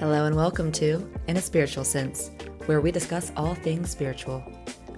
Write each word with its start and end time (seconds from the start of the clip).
Hello 0.00 0.24
and 0.24 0.34
welcome 0.34 0.72
to 0.72 1.06
In 1.26 1.36
a 1.36 1.42
Spiritual 1.42 1.84
Sense, 1.84 2.30
where 2.64 2.80
we 2.80 2.90
discuss 2.90 3.32
all 3.36 3.54
things 3.54 3.90
spiritual. 3.90 4.42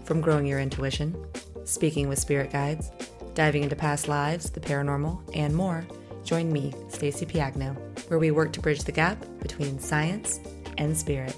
From 0.04 0.20
growing 0.20 0.46
your 0.46 0.60
intuition, 0.60 1.26
speaking 1.64 2.08
with 2.08 2.20
spirit 2.20 2.52
guides, 2.52 2.92
diving 3.34 3.64
into 3.64 3.74
past 3.74 4.06
lives, 4.06 4.48
the 4.50 4.60
paranormal, 4.60 5.20
and 5.34 5.56
more, 5.56 5.84
join 6.22 6.52
me, 6.52 6.72
Stacy 6.88 7.26
Piagno, 7.26 7.76
where 8.10 8.20
we 8.20 8.30
work 8.30 8.52
to 8.52 8.60
bridge 8.60 8.84
the 8.84 8.92
gap 8.92 9.18
between 9.40 9.80
science 9.80 10.38
and 10.78 10.96
spirit. 10.96 11.36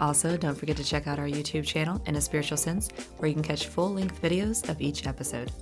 Also, 0.00 0.38
don't 0.38 0.56
forget 0.56 0.78
to 0.78 0.84
check 0.84 1.06
out 1.06 1.18
our 1.18 1.28
YouTube 1.28 1.66
channel, 1.66 2.00
In 2.06 2.16
a 2.16 2.22
Spiritual 2.22 2.56
Sense, 2.56 2.88
where 3.18 3.28
you 3.28 3.34
can 3.34 3.42
catch 3.42 3.66
full 3.66 3.92
length 3.92 4.22
videos 4.22 4.66
of 4.70 4.80
each 4.80 5.06
episode. 5.06 5.52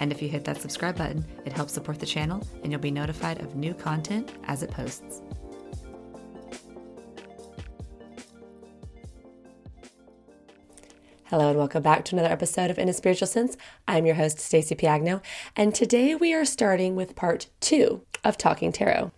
And 0.00 0.12
if 0.12 0.20
you 0.20 0.28
hit 0.28 0.44
that 0.44 0.60
subscribe 0.60 0.96
button, 0.96 1.24
it 1.46 1.52
helps 1.52 1.72
support 1.72 1.98
the 1.98 2.06
channel 2.06 2.46
and 2.62 2.70
you'll 2.70 2.80
be 2.80 2.90
notified 2.90 3.40
of 3.40 3.54
new 3.54 3.72
content 3.72 4.32
as 4.44 4.62
it 4.62 4.70
posts. 4.70 5.22
Hello 11.30 11.48
and 11.48 11.58
welcome 11.58 11.80
back 11.80 12.04
to 12.04 12.16
another 12.16 12.32
episode 12.32 12.72
of 12.72 12.78
In 12.80 12.88
a 12.88 12.92
Spiritual 12.92 13.28
Sense. 13.28 13.56
I'm 13.86 14.04
your 14.04 14.16
host, 14.16 14.40
Stacy 14.40 14.74
Piagno, 14.74 15.22
and 15.54 15.72
today 15.72 16.16
we 16.16 16.34
are 16.34 16.44
starting 16.44 16.96
with 16.96 17.14
part 17.14 17.46
two 17.60 18.02
of 18.24 18.36
Talking 18.36 18.72
Tarot. 18.72 19.12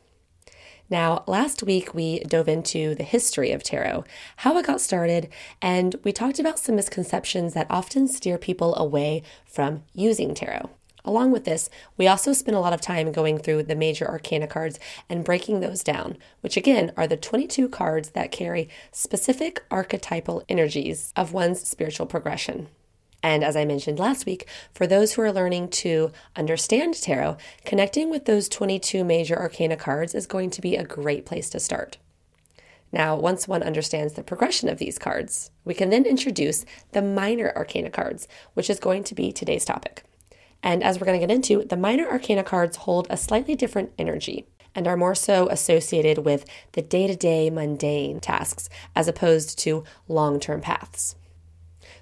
Now, 0.91 1.25
last 1.27 1.62
week 1.62 1.95
we 1.95 2.19
dove 2.19 2.48
into 2.48 2.95
the 2.95 3.02
history 3.02 3.51
of 3.51 3.62
tarot, 3.62 4.05
how 4.37 4.59
it 4.59 4.66
got 4.66 4.83
started, 4.83 5.30
and 5.62 5.97
we 6.05 6.12
talked 6.12 6.38
about 6.38 6.59
some 6.59 6.77
misconceptions 6.77 7.55
that 7.55 7.66
often 7.71 8.07
steer 8.07 8.37
people 8.37 8.77
away 8.77 9.23
from 9.47 9.85
using 9.95 10.35
tarot. 10.35 10.69
Along 11.05 11.33
with 11.33 11.45
this, 11.45 11.69
we 11.97 12.06
also 12.06 12.33
spent 12.33 12.56
a 12.56 12.61
lot 12.61 12.73
of 12.73 12.80
time 12.80 13.10
going 13.10 13.38
through 13.38 13.65
the 13.65 13.74
major 13.74 14.09
arcana 14.09 14.46
cards 14.46 14.79
and 15.09 15.24
breaking 15.24 15.60
those 15.60 15.82
down, 15.82 16.16
which 16.40 16.57
again 16.57 16.93
are 16.96 17.09
the 17.09 17.16
22 17.16 17.68
cards 17.68 18.10
that 18.10 18.30
carry 18.30 18.68
specific 18.93 19.65
archetypal 19.71 20.45
energies 20.49 21.12
of 21.16 21.32
one's 21.32 21.66
spiritual 21.66 22.07
progression. 22.07 22.68
And 23.23 23.45
as 23.45 23.57
I 23.57 23.65
mentioned 23.65 23.99
last 23.99 24.27
week, 24.27 24.49
for 24.74 24.87
those 24.87 25.12
who 25.12 25.23
are 25.23 25.32
learning 25.32 25.68
to 25.68 26.10
understand 26.37 27.01
tarot, 27.01 27.37
connecting 27.65 28.10
with 28.10 28.24
those 28.24 28.49
22 28.49 29.05
major 29.05 29.38
arcana 29.38 29.77
cards 29.77 30.15
is 30.15 30.27
going 30.27 30.51
to 30.51 30.60
be 30.60 30.77
a 30.77 30.84
great 30.84 31.24
place 31.24 31.49
to 31.51 31.60
start. 31.60 31.99
Now, 32.93 33.16
once 33.16 33.49
one 33.49 33.62
understands 33.62 34.15
the 34.15 34.23
progression 34.23 34.68
of 34.68 34.79
these 34.79 34.99
cards, 34.99 35.51
we 35.65 35.73
can 35.73 35.90
then 35.90 36.05
introduce 36.05 36.65
the 36.93 37.01
minor 37.01 37.52
arcana 37.57 37.90
cards, 37.90 38.29
which 38.55 38.68
is 38.68 38.79
going 38.79 39.05
to 39.05 39.15
be 39.15 39.32
today's 39.32 39.65
topic. 39.65 40.05
And 40.63 40.82
as 40.82 40.99
we're 40.99 41.07
going 41.07 41.21
to 41.21 41.27
get 41.27 41.35
into, 41.35 41.65
the 41.65 41.77
minor 41.77 42.09
arcana 42.09 42.45
cards 42.45 42.79
hold 42.79 43.07
a 43.10 43.16
slightly 43.16 43.55
different 43.55 43.93
energy 43.99 44.46
and 44.74 44.87
are 44.87 44.96
more 44.96 45.15
so 45.15 45.49
associated 45.49 46.18
with 46.18 46.45
the 46.73 46.82
day 46.82 47.07
to 47.07 47.16
day 47.16 47.51
mundane 47.51 48.21
tasks 48.21 48.68
as 48.95 49.09
opposed 49.09 49.59
to 49.60 49.85
long 50.09 50.40
term 50.40 50.60
paths. 50.60 51.16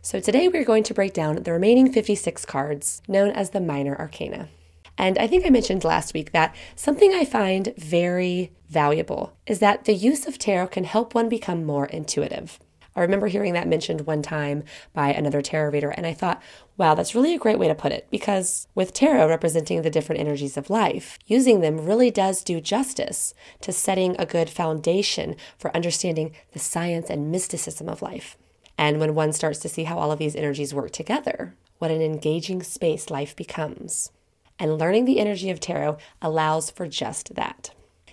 So 0.03 0.21
today 0.21 0.49
we're 0.49 0.65
going 0.65 0.85
to 0.85 0.95
break 0.95 1.13
down 1.13 1.43
the 1.43 1.53
remaining 1.53 1.93
56 1.93 2.45
cards 2.47 3.03
known 3.07 3.31
as 3.31 3.51
the 3.51 3.61
minor 3.61 3.97
arcana. 3.99 4.49
And 4.97 5.19
I 5.19 5.27
think 5.27 5.47
I 5.47 5.51
mentioned 5.51 5.85
last 5.85 6.15
week 6.15 6.33
that 6.33 6.55
something 6.77 7.13
I 7.15 7.25
find 7.25 7.75
very 7.77 8.53
valuable 8.69 9.35
is 9.47 9.59
that 9.59 9.85
the 9.85 9.95
use 9.95 10.27
of 10.27 10.39
tarot 10.39 10.69
can 10.69 10.85
help 10.85 11.15
one 11.15 11.29
become 11.29 11.65
more 11.65 11.87
intuitive. 11.87 12.59
I 12.97 13.01
remember 13.01 13.29
hearing 13.29 13.53
that 13.55 13.69
mentioned 13.69 14.03
one 14.03 14.23
time 14.23 14.65
by 14.93 15.13
another 15.13 15.43
tarot 15.43 15.71
reader, 15.71 15.91
and 15.91 16.07
I 16.07 16.13
thought, 16.13 16.43
wow, 16.77 16.95
that's 16.95 17.15
really 17.15 17.35
a 17.35 17.39
great 17.39 17.59
way 17.59 17.69
to 17.69 17.75
put 17.75 17.93
it 17.93 18.09
because 18.11 18.67
with 18.75 18.93
tarot 18.93 19.29
representing 19.29 19.83
the 19.83 19.91
different 19.91 20.21
energies 20.21 20.57
of 20.57 20.71
life, 20.71 21.19
using 21.27 21.61
them 21.61 21.85
really 21.85 22.11
does 22.11 22.43
do 22.43 22.61
justice 22.61 23.35
to 23.61 23.73
setting 23.73 24.17
a 24.19 24.27
good 24.27 24.51
foundation 24.51 25.37
for 25.59 25.75
understanding 25.75 26.33
the 26.53 26.59
science 26.59 27.09
and 27.09 27.31
mysticism 27.31 27.89
of 27.89 28.03
life. 28.03 28.37
And 28.77 28.99
when 28.99 29.15
one 29.15 29.33
starts 29.33 29.59
to 29.61 29.69
see 29.69 29.85
how 29.85 29.99
all 29.99 30.11
of 30.11 30.19
these 30.19 30.35
energies 30.35 30.75
work 30.75 30.91
together, 30.91 31.55
what 31.79 31.91
an 31.91 32.01
engaging 32.01 32.63
space 32.63 33.11
life 33.11 33.37
becomes. 33.37 34.11
And 34.59 34.79
learning 34.79 35.05
the 35.05 35.21
energy 35.21 35.51
of 35.51 35.61
tarot 35.61 35.99
allows 36.21 36.71
for 36.71 36.87
just 36.87 37.35
that. 37.35 37.71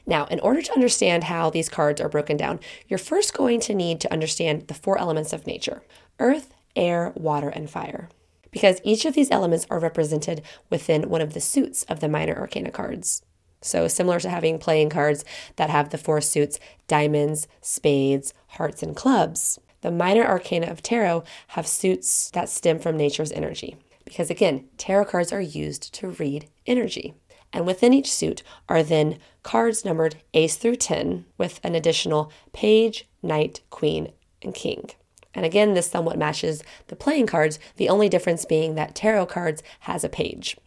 Now, 0.08 0.26
in 0.28 0.40
order 0.40 0.62
to 0.62 0.74
understand 0.74 1.26
how 1.26 1.50
these 1.50 1.68
cards 1.68 2.00
are 2.00 2.08
broken 2.08 2.38
down, 2.38 2.62
you're 2.88 2.98
first 2.98 3.34
going 3.34 3.60
to 3.62 3.76
need 3.76 4.00
to 4.02 4.12
understand 4.12 4.68
the 4.68 4.74
four 4.74 4.98
elements 4.98 5.34
of 5.34 5.46
nature 5.46 5.84
earth, 6.20 6.54
air, 6.76 7.12
water, 7.16 7.50
and 7.50 7.70
fire. 7.70 8.10
Because 8.50 8.82
each 8.84 9.06
of 9.06 9.14
these 9.14 9.30
elements 9.30 9.68
are 9.70 9.78
represented 9.78 10.42
within 10.70 11.10
one 11.10 11.22
of 11.22 11.34
the 11.34 11.42
suits 11.42 11.84
of 11.84 12.00
the 12.00 12.08
minor 12.08 12.36
arcana 12.36 12.72
cards. 12.72 13.22
So, 13.62 13.88
similar 13.88 14.20
to 14.22 14.30
having 14.30 14.58
playing 14.58 14.90
cards 14.90 15.26
that 15.58 15.70
have 15.70 15.90
the 15.90 15.98
four 15.98 16.22
suits 16.22 16.60
diamonds, 16.88 17.48
spades, 17.62 18.34
hearts, 18.48 18.82
and 18.82 18.96
clubs, 18.96 19.60
the 19.82 19.92
minor 19.92 20.26
arcana 20.26 20.68
of 20.68 20.82
tarot 20.82 21.24
have 21.50 21.68
suits 21.68 22.32
that 22.32 22.50
stem 22.50 22.80
from 22.80 22.96
nature's 22.96 23.32
energy. 23.34 23.76
Because 24.06 24.30
again, 24.30 24.70
tarot 24.78 25.06
cards 25.06 25.34
are 25.34 25.42
used 25.42 25.94
to 25.96 26.10
read 26.12 26.48
energy. 26.66 27.14
And 27.54 27.66
within 27.66 27.94
each 27.94 28.12
suit 28.12 28.44
are 28.68 28.84
then 28.84 29.20
cards 29.44 29.86
numbered 29.86 30.18
ace 30.34 30.58
through 30.58 30.76
10 30.76 31.26
with 31.38 31.60
an 31.64 31.76
additional 31.76 32.32
page, 32.54 33.08
knight, 33.24 33.62
queen, 33.70 34.12
and 34.42 34.54
king. 34.54 34.90
And 35.34 35.46
again, 35.46 35.74
this 35.74 35.90
somewhat 35.90 36.18
matches 36.18 36.64
the 36.88 36.96
playing 36.96 37.28
cards, 37.28 37.60
the 37.78 37.90
only 37.90 38.10
difference 38.10 38.44
being 38.46 38.76
that 38.76 38.96
tarot 38.96 39.28
cards 39.28 39.62
has 39.82 40.04
a 40.04 40.10
page. 40.10 40.58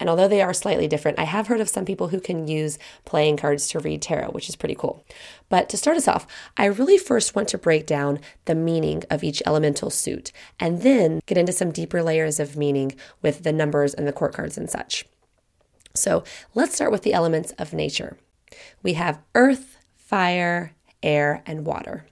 And 0.00 0.08
although 0.08 0.28
they 0.28 0.42
are 0.42 0.54
slightly 0.54 0.86
different, 0.86 1.18
I 1.18 1.24
have 1.24 1.48
heard 1.48 1.60
of 1.60 1.68
some 1.68 1.84
people 1.84 2.08
who 2.08 2.20
can 2.20 2.46
use 2.46 2.78
playing 3.04 3.36
cards 3.36 3.68
to 3.68 3.80
read 3.80 4.00
tarot, 4.00 4.30
which 4.30 4.48
is 4.48 4.56
pretty 4.56 4.76
cool. 4.76 5.04
But 5.48 5.68
to 5.70 5.76
start 5.76 5.96
us 5.96 6.06
off, 6.06 6.26
I 6.56 6.66
really 6.66 6.98
first 6.98 7.34
want 7.34 7.48
to 7.48 7.58
break 7.58 7.86
down 7.86 8.20
the 8.44 8.54
meaning 8.54 9.02
of 9.10 9.24
each 9.24 9.42
elemental 9.44 9.90
suit 9.90 10.32
and 10.60 10.82
then 10.82 11.20
get 11.26 11.38
into 11.38 11.52
some 11.52 11.72
deeper 11.72 12.02
layers 12.02 12.38
of 12.38 12.56
meaning 12.56 12.92
with 13.22 13.42
the 13.42 13.52
numbers 13.52 13.92
and 13.92 14.06
the 14.06 14.12
court 14.12 14.32
cards 14.32 14.56
and 14.56 14.70
such. 14.70 15.04
So 15.94 16.24
let's 16.54 16.74
start 16.74 16.92
with 16.92 17.02
the 17.02 17.12
elements 17.12 17.52
of 17.52 17.72
nature. 17.72 18.16
We 18.82 18.94
have 18.94 19.20
earth, 19.34 19.78
fire, 19.96 20.74
air, 21.02 21.42
and 21.46 21.66
water. 21.66 22.06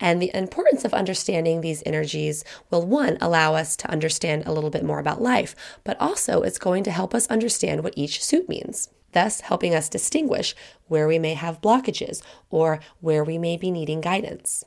And 0.00 0.20
the 0.20 0.30
importance 0.34 0.84
of 0.84 0.94
understanding 0.94 1.60
these 1.60 1.82
energies 1.84 2.44
will, 2.70 2.86
one, 2.86 3.18
allow 3.20 3.54
us 3.54 3.76
to 3.76 3.90
understand 3.90 4.44
a 4.46 4.52
little 4.52 4.70
bit 4.70 4.84
more 4.84 4.98
about 4.98 5.22
life, 5.22 5.54
but 5.84 6.00
also 6.00 6.42
it's 6.42 6.58
going 6.58 6.84
to 6.84 6.90
help 6.90 7.14
us 7.14 7.26
understand 7.28 7.82
what 7.82 7.94
each 7.96 8.24
suit 8.24 8.48
means, 8.48 8.88
thus 9.12 9.40
helping 9.42 9.74
us 9.74 9.88
distinguish 9.88 10.54
where 10.86 11.06
we 11.06 11.18
may 11.18 11.34
have 11.34 11.60
blockages 11.60 12.22
or 12.50 12.80
where 13.00 13.24
we 13.24 13.38
may 13.38 13.56
be 13.56 13.70
needing 13.70 14.00
guidance. 14.00 14.64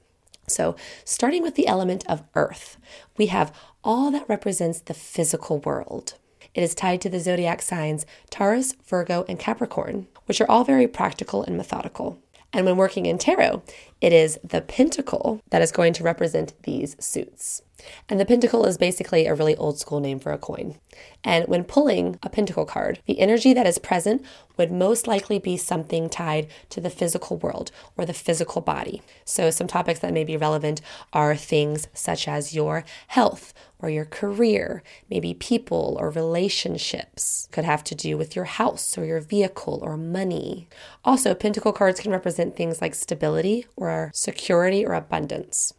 So, 0.47 0.75
starting 1.05 1.43
with 1.43 1.55
the 1.55 1.67
element 1.67 2.03
of 2.07 2.23
earth, 2.35 2.77
we 3.17 3.27
have 3.27 3.55
all 3.83 4.11
that 4.11 4.27
represents 4.27 4.79
the 4.79 4.93
physical 4.93 5.59
world. 5.59 6.15
It 6.53 6.63
is 6.63 6.75
tied 6.75 7.01
to 7.01 7.09
the 7.09 7.19
zodiac 7.19 7.61
signs 7.61 8.05
Taurus, 8.29 8.73
Virgo, 8.85 9.25
and 9.27 9.39
Capricorn, 9.39 10.07
which 10.25 10.41
are 10.41 10.49
all 10.49 10.63
very 10.63 10.87
practical 10.87 11.43
and 11.43 11.55
methodical. 11.57 12.19
And 12.53 12.65
when 12.65 12.77
working 12.77 13.05
in 13.05 13.17
tarot, 13.17 13.63
it 14.01 14.11
is 14.11 14.39
the 14.43 14.61
pentacle 14.61 15.41
that 15.51 15.61
is 15.61 15.71
going 15.71 15.93
to 15.93 16.03
represent 16.03 16.53
these 16.63 16.95
suits. 16.99 17.61
And 18.09 18.19
the 18.19 18.25
pentacle 18.25 18.65
is 18.65 18.77
basically 18.77 19.25
a 19.25 19.33
really 19.33 19.55
old 19.55 19.79
school 19.79 19.99
name 19.99 20.19
for 20.19 20.31
a 20.31 20.37
coin. 20.37 20.75
And 21.23 21.47
when 21.47 21.63
pulling 21.63 22.19
a 22.23 22.29
pentacle 22.29 22.65
card, 22.65 22.99
the 23.05 23.19
energy 23.19 23.53
that 23.53 23.67
is 23.67 23.77
present 23.79 24.23
would 24.57 24.71
most 24.71 25.07
likely 25.07 25.39
be 25.39 25.57
something 25.57 26.09
tied 26.09 26.47
to 26.69 26.81
the 26.81 26.89
physical 26.89 27.37
world 27.37 27.71
or 27.97 28.05
the 28.05 28.13
physical 28.13 28.61
body. 28.61 29.01
So, 29.25 29.49
some 29.49 29.67
topics 29.67 29.99
that 29.99 30.13
may 30.13 30.23
be 30.23 30.37
relevant 30.37 30.81
are 31.13 31.35
things 31.35 31.87
such 31.93 32.27
as 32.27 32.53
your 32.53 32.83
health 33.07 33.53
or 33.79 33.89
your 33.89 34.05
career, 34.05 34.83
maybe 35.09 35.33
people 35.33 35.97
or 35.99 36.11
relationships. 36.11 37.47
Could 37.51 37.65
have 37.65 37.83
to 37.85 37.95
do 37.95 38.17
with 38.17 38.35
your 38.35 38.45
house 38.45 38.97
or 38.97 39.05
your 39.05 39.19
vehicle 39.19 39.79
or 39.81 39.97
money. 39.97 40.67
Also, 41.03 41.33
pentacle 41.33 41.73
cards 41.73 41.99
can 41.99 42.11
represent 42.11 42.55
things 42.55 42.81
like 42.81 42.93
stability 42.93 43.65
security 44.13 44.85
or 44.85 44.93
abundance. 44.93 45.73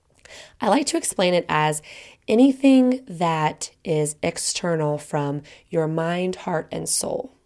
I 0.61 0.69
like 0.69 0.87
to 0.87 0.97
explain 0.97 1.35
it 1.35 1.45
as 1.49 1.83
anything 2.29 3.05
that 3.07 3.71
is 3.85 4.17
external 4.23 4.99
from 4.99 5.43
your 5.69 5.89
mind, 5.89 6.37
heart, 6.37 6.69
and 6.73 6.89
soul. 6.89 7.37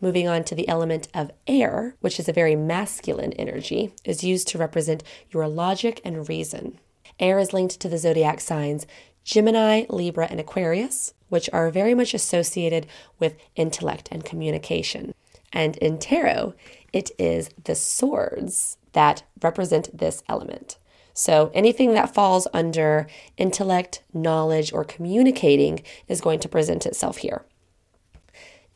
Moving 0.00 0.26
on 0.26 0.44
to 0.44 0.54
the 0.54 0.68
element 0.68 1.08
of 1.12 1.30
air, 1.46 1.96
which 2.00 2.18
is 2.18 2.28
a 2.28 2.32
very 2.32 2.56
masculine 2.56 3.34
energy, 3.34 3.92
is 4.04 4.24
used 4.24 4.48
to 4.48 4.58
represent 4.58 5.02
your 5.30 5.46
logic 5.46 6.00
and 6.04 6.26
reason. 6.28 6.78
Air 7.18 7.38
is 7.38 7.52
linked 7.52 7.78
to 7.80 7.88
the 7.88 7.98
zodiac 7.98 8.40
signs 8.40 8.86
Gemini, 9.24 9.84
Libra, 9.90 10.26
and 10.30 10.40
Aquarius, 10.40 11.12
which 11.28 11.50
are 11.52 11.70
very 11.70 11.92
much 11.92 12.14
associated 12.14 12.86
with 13.18 13.36
intellect 13.54 14.08
and 14.10 14.24
communication. 14.24 15.14
And 15.52 15.76
in 15.76 15.98
tarot, 15.98 16.54
it 16.92 17.10
is 17.18 17.50
the 17.64 17.74
swords 17.74 18.76
that 18.92 19.22
represent 19.42 19.96
this 19.96 20.22
element. 20.28 20.78
So 21.12 21.50
anything 21.54 21.94
that 21.94 22.14
falls 22.14 22.46
under 22.52 23.06
intellect, 23.36 24.02
knowledge, 24.12 24.72
or 24.72 24.84
communicating 24.84 25.82
is 26.08 26.20
going 26.20 26.40
to 26.40 26.48
present 26.48 26.86
itself 26.86 27.18
here. 27.18 27.44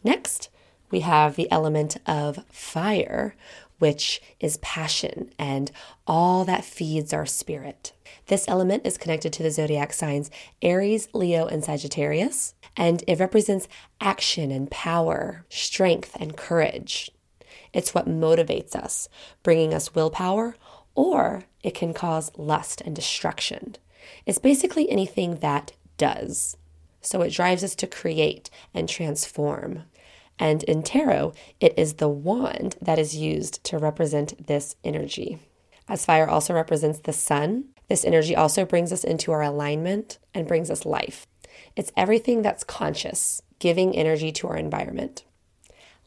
Next, 0.03 0.51
we 0.91 1.01
have 1.01 1.37
the 1.37 1.51
element 1.51 1.97
of 2.07 2.45
fire, 2.51 3.35
which 3.79 4.21
is 4.41 4.59
passion 4.59 5.31
and 5.39 5.71
all 6.07 6.45
that 6.45 6.65
feeds 6.65 7.13
our 7.13 7.27
spirit. 7.27 7.93
This 8.27 8.47
element 8.49 8.87
is 8.87 8.99
connected 8.99 9.33
to 9.33 9.43
the 9.43 9.51
zodiac 9.51 9.93
signs 9.93 10.31
Aries, 10.63 11.09
Leo, 11.13 11.47
and 11.47 11.65
Sagittarius, 11.65 12.55
and 12.77 13.03
it 13.07 13.19
represents 13.19 13.69
action 14.01 14.51
and 14.51 14.71
power, 14.71 15.45
strength 15.49 16.17
and 16.21 16.37
courage. 16.37 17.11
It's 17.75 17.93
what 17.93 18.09
motivates 18.09 18.75
us, 18.75 19.09
bringing 19.43 19.75
us 19.75 19.95
willpower, 19.95 20.57
or 20.95 21.45
it 21.63 21.75
can 21.75 21.93
cause 21.93 22.31
lust 22.39 22.81
and 22.81 22.95
destruction. 22.97 23.77
It's 24.25 24.39
basically 24.39 24.89
anything 24.89 25.37
that 25.37 25.73
does. 25.99 26.57
So 27.03 27.21
it 27.21 27.33
drives 27.33 27.63
us 27.63 27.75
to 27.77 27.87
create 27.87 28.49
and 28.73 28.89
transform. 28.89 29.83
And 30.39 30.63
in 30.63 30.83
tarot, 30.83 31.35
it 31.61 31.75
is 31.77 31.95
the 31.95 32.09
wand 32.09 32.77
that 32.81 32.99
is 32.99 33.17
used 33.17 33.63
to 33.65 33.79
represent 33.79 34.47
this 34.47 34.77
energy. 34.83 35.39
As 35.89 36.07
fire 36.07 36.29
also 36.29 36.55
represents 36.55 37.01
the 37.01 37.13
sun, 37.13 37.67
this 37.89 38.05
energy 38.05 38.35
also 38.35 38.65
brings 38.65 38.93
us 38.93 39.05
into 39.05 39.33
our 39.33 39.43
alignment 39.43 40.19
and 40.33 40.49
brings 40.49 40.71
us 40.71 40.87
life. 40.87 41.27
It's 41.77 41.93
everything 41.97 42.43
that's 42.43 42.65
conscious, 42.65 43.43
giving 43.59 43.95
energy 43.95 44.33
to 44.33 44.49
our 44.49 44.57
environment. 44.57 45.25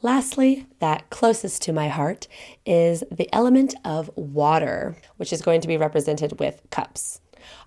Lastly, 0.03 0.67
that 0.79 1.09
closest 1.09 1.63
to 1.63 1.73
my 1.73 1.88
heart 1.88 2.27
is 2.65 3.03
the 3.11 3.29
element 3.33 3.73
of 3.83 4.11
water, 4.15 4.95
which 5.17 5.33
is 5.33 5.41
going 5.41 5.59
to 5.61 5.67
be 5.67 5.75
represented 5.75 6.39
with 6.39 6.61
cups. 6.69 7.19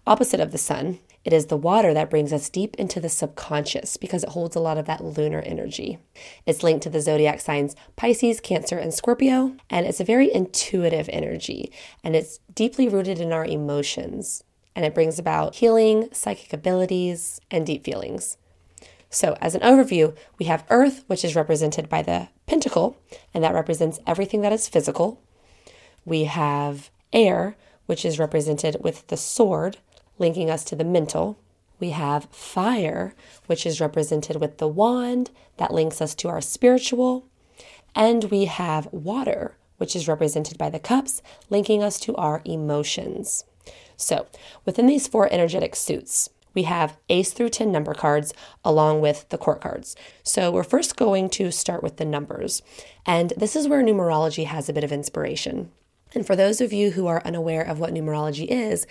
Opposite 0.07 0.39
of 0.39 0.53
the 0.53 0.59
sun, 0.59 1.01
it 1.25 1.33
is 1.33 1.47
the 1.47 1.57
water 1.57 1.93
that 1.93 2.09
brings 2.09 2.33
us 2.33 2.49
deep 2.49 2.77
into 2.77 3.01
the 3.01 3.09
subconscious 3.09 3.97
because 3.97 4.23
it 4.23 4.31
holds 4.31 4.55
a 4.55 4.61
lot 4.61 4.79
of 4.79 4.87
that 4.87 5.05
lunar 5.05 5.41
energy. 5.41 5.99
It's 6.47 6.63
linked 6.63 6.85
to 6.85 6.91
the 6.91 7.01
zodiac 7.01 7.41
signs 7.41 7.75
Pisces, 7.97 8.41
Cancer, 8.41 8.79
and 8.79 8.95
Scorpio, 8.95 9.57
and 9.69 9.85
it's 9.85 10.01
a 10.01 10.05
very 10.05 10.33
intuitive 10.33 11.11
energy 11.13 11.73
and 12.03 12.15
it's 12.15 12.39
deeply 12.55 12.89
rooted 12.89 13.21
in 13.21 13.33
our 13.33 13.45
emotions. 13.45 14.45
And 14.77 14.87
it 14.87 14.95
brings 14.95 15.19
about 15.19 15.57
healing, 15.57 16.09
psychic 16.13 16.53
abilities, 16.53 17.41
and 17.51 17.67
deep 17.67 17.85
feelings. 17.85 18.39
So, 19.13 19.37
as 19.41 19.57
an 19.57 19.63
overview, 19.63 20.17
we 20.39 20.47
have 20.47 20.65
Earth, 20.71 21.03
which 21.09 21.25
is 21.25 21.35
represented 21.35 21.89
by 21.89 22.03
the 22.03 22.29
pentacle, 22.47 22.97
and 23.35 23.43
that 23.43 23.55
represents 23.55 23.99
everything 24.07 24.43
that 24.43 24.53
is 24.53 24.69
physical. 24.69 25.21
We 26.05 26.25
have 26.25 26.91
air, 27.13 27.57
which 27.87 28.05
is 28.05 28.21
represented 28.21 28.77
with 28.81 29.05
the 29.09 29.17
sword, 29.17 29.79
linking 30.19 30.49
us 30.49 30.63
to 30.65 30.77
the 30.77 30.85
mental. 30.85 31.39
We 31.81 31.91
have 31.91 32.27
fire, 32.31 33.15
which 33.47 33.67
is 33.67 33.81
represented 33.81 34.37
with 34.37 34.59
the 34.59 34.69
wand 34.69 35.31
that 35.57 35.75
links 35.75 36.01
us 36.01 36.15
to 36.17 36.29
our 36.29 36.41
spiritual. 36.41 37.27
And 37.97 38.25
we 38.31 38.45
have 38.45 38.93
water, 38.93 39.57
which 39.79 39.97
is 39.97 40.07
represented 40.07 40.57
by 40.57 40.71
the 40.71 40.79
cups, 40.79 41.21
linking 41.49 41.83
us 41.83 41.99
to 42.01 42.15
our 42.15 42.43
emotions. 42.45 43.45
So, 43.97 44.27
within 44.65 44.87
these 44.87 45.09
four 45.09 45.29
energetic 45.33 45.75
suits, 45.75 46.31
we 46.55 46.65
have 46.65 46.97
ace 47.09 47.33
through 47.33 47.51
10 47.51 47.71
number 47.71 47.95
cards 47.95 48.33
along 48.65 49.01
with 49.01 49.29
the 49.29 49.39
court 49.39 49.61
cards. 49.61 49.97
So, 50.23 50.51
we're 50.51 50.63
first 50.63 50.97
going 50.97 51.31
to 51.31 51.51
start 51.51 51.83
with 51.83 51.97
the 51.97 52.05
numbers. 52.05 52.63
And 53.07 53.33
this 53.37 53.57
is 53.57 53.69
where 53.69 53.83
numerology 53.83 54.47
has 54.47 54.69
a 54.69 54.73
bit 54.73 54.85
of 54.85 54.93
inspiration. 54.93 55.71
And 56.15 56.27
for 56.27 56.35
those 56.35 56.61
of 56.61 56.73
you 56.73 56.93
who 56.93 57.07
are 57.07 57.23
unaware 57.25 57.63
of 57.63 57.79
what 57.79 57.95
numerology 57.95 58.47
is, 58.47 58.87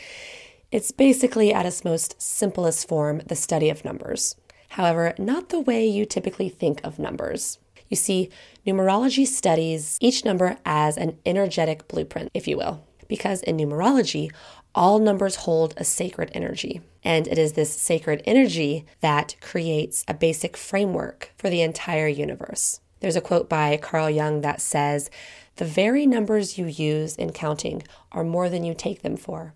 it's 0.71 0.91
basically, 0.91 1.51
at 1.51 1.65
its 1.65 1.83
most 1.83 2.21
simplest 2.21 2.87
form, 2.87 3.21
the 3.25 3.35
study 3.35 3.69
of 3.69 3.83
numbers. 3.83 4.35
However, 4.69 5.15
not 5.17 5.49
the 5.49 5.59
way 5.59 5.85
you 5.85 6.05
typically 6.05 6.47
think 6.47 6.79
of 6.83 6.99
numbers. 6.99 7.57
You 7.89 7.97
see, 7.97 8.29
numerology 8.67 9.25
studies 9.25 9.97
each 9.99 10.23
number 10.23 10.57
as 10.63 10.95
an 10.95 11.17
energetic 11.25 11.87
blueprint, 11.87 12.29
if 12.35 12.47
you 12.47 12.55
will, 12.55 12.85
because 13.07 13.41
in 13.41 13.57
numerology, 13.57 14.31
all 14.75 14.99
numbers 14.99 15.35
hold 15.37 15.73
a 15.77 15.83
sacred 15.83 16.31
energy. 16.33 16.81
And 17.03 17.27
it 17.27 17.37
is 17.37 17.53
this 17.53 17.73
sacred 17.73 18.21
energy 18.25 18.85
that 19.01 19.35
creates 19.41 20.03
a 20.07 20.13
basic 20.13 20.57
framework 20.57 21.31
for 21.37 21.49
the 21.49 21.61
entire 21.61 22.07
universe. 22.07 22.81
There's 22.99 23.15
a 23.15 23.21
quote 23.21 23.49
by 23.49 23.77
Carl 23.77 24.09
Jung 24.09 24.41
that 24.41 24.61
says, 24.61 25.09
The 25.55 25.65
very 25.65 26.05
numbers 26.05 26.57
you 26.57 26.65
use 26.65 27.15
in 27.15 27.31
counting 27.31 27.83
are 28.11 28.23
more 28.23 28.49
than 28.49 28.63
you 28.63 28.73
take 28.73 29.01
them 29.01 29.15
for. 29.15 29.53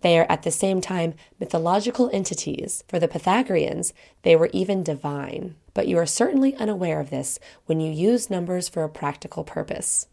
They 0.00 0.18
are 0.18 0.26
at 0.28 0.42
the 0.42 0.50
same 0.50 0.80
time 0.80 1.14
mythological 1.38 2.10
entities. 2.12 2.84
For 2.88 2.98
the 2.98 3.08
Pythagoreans, 3.08 3.92
they 4.22 4.36
were 4.36 4.50
even 4.52 4.82
divine. 4.82 5.56
But 5.74 5.88
you 5.88 5.98
are 5.98 6.06
certainly 6.06 6.54
unaware 6.56 7.00
of 7.00 7.10
this 7.10 7.38
when 7.66 7.80
you 7.80 7.90
use 7.90 8.30
numbers 8.30 8.68
for 8.68 8.84
a 8.84 8.88
practical 8.88 9.44
purpose. 9.44 10.06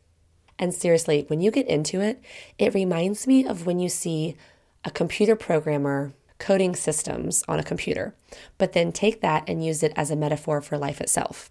And 0.59 0.73
seriously, 0.73 1.23
when 1.27 1.39
you 1.39 1.51
get 1.51 1.67
into 1.67 2.01
it, 2.01 2.21
it 2.57 2.73
reminds 2.73 3.25
me 3.25 3.45
of 3.47 3.65
when 3.65 3.79
you 3.79 3.88
see 3.88 4.35
a 4.83 4.91
computer 4.91 5.35
programmer 5.35 6.13
coding 6.38 6.75
systems 6.75 7.44
on 7.47 7.59
a 7.59 7.63
computer, 7.63 8.13
but 8.57 8.73
then 8.73 8.91
take 8.91 9.21
that 9.21 9.44
and 9.47 9.65
use 9.65 9.83
it 9.83 9.94
as 9.95 10.11
a 10.11 10.15
metaphor 10.15 10.61
for 10.61 10.77
life 10.77 11.00
itself. 11.01 11.50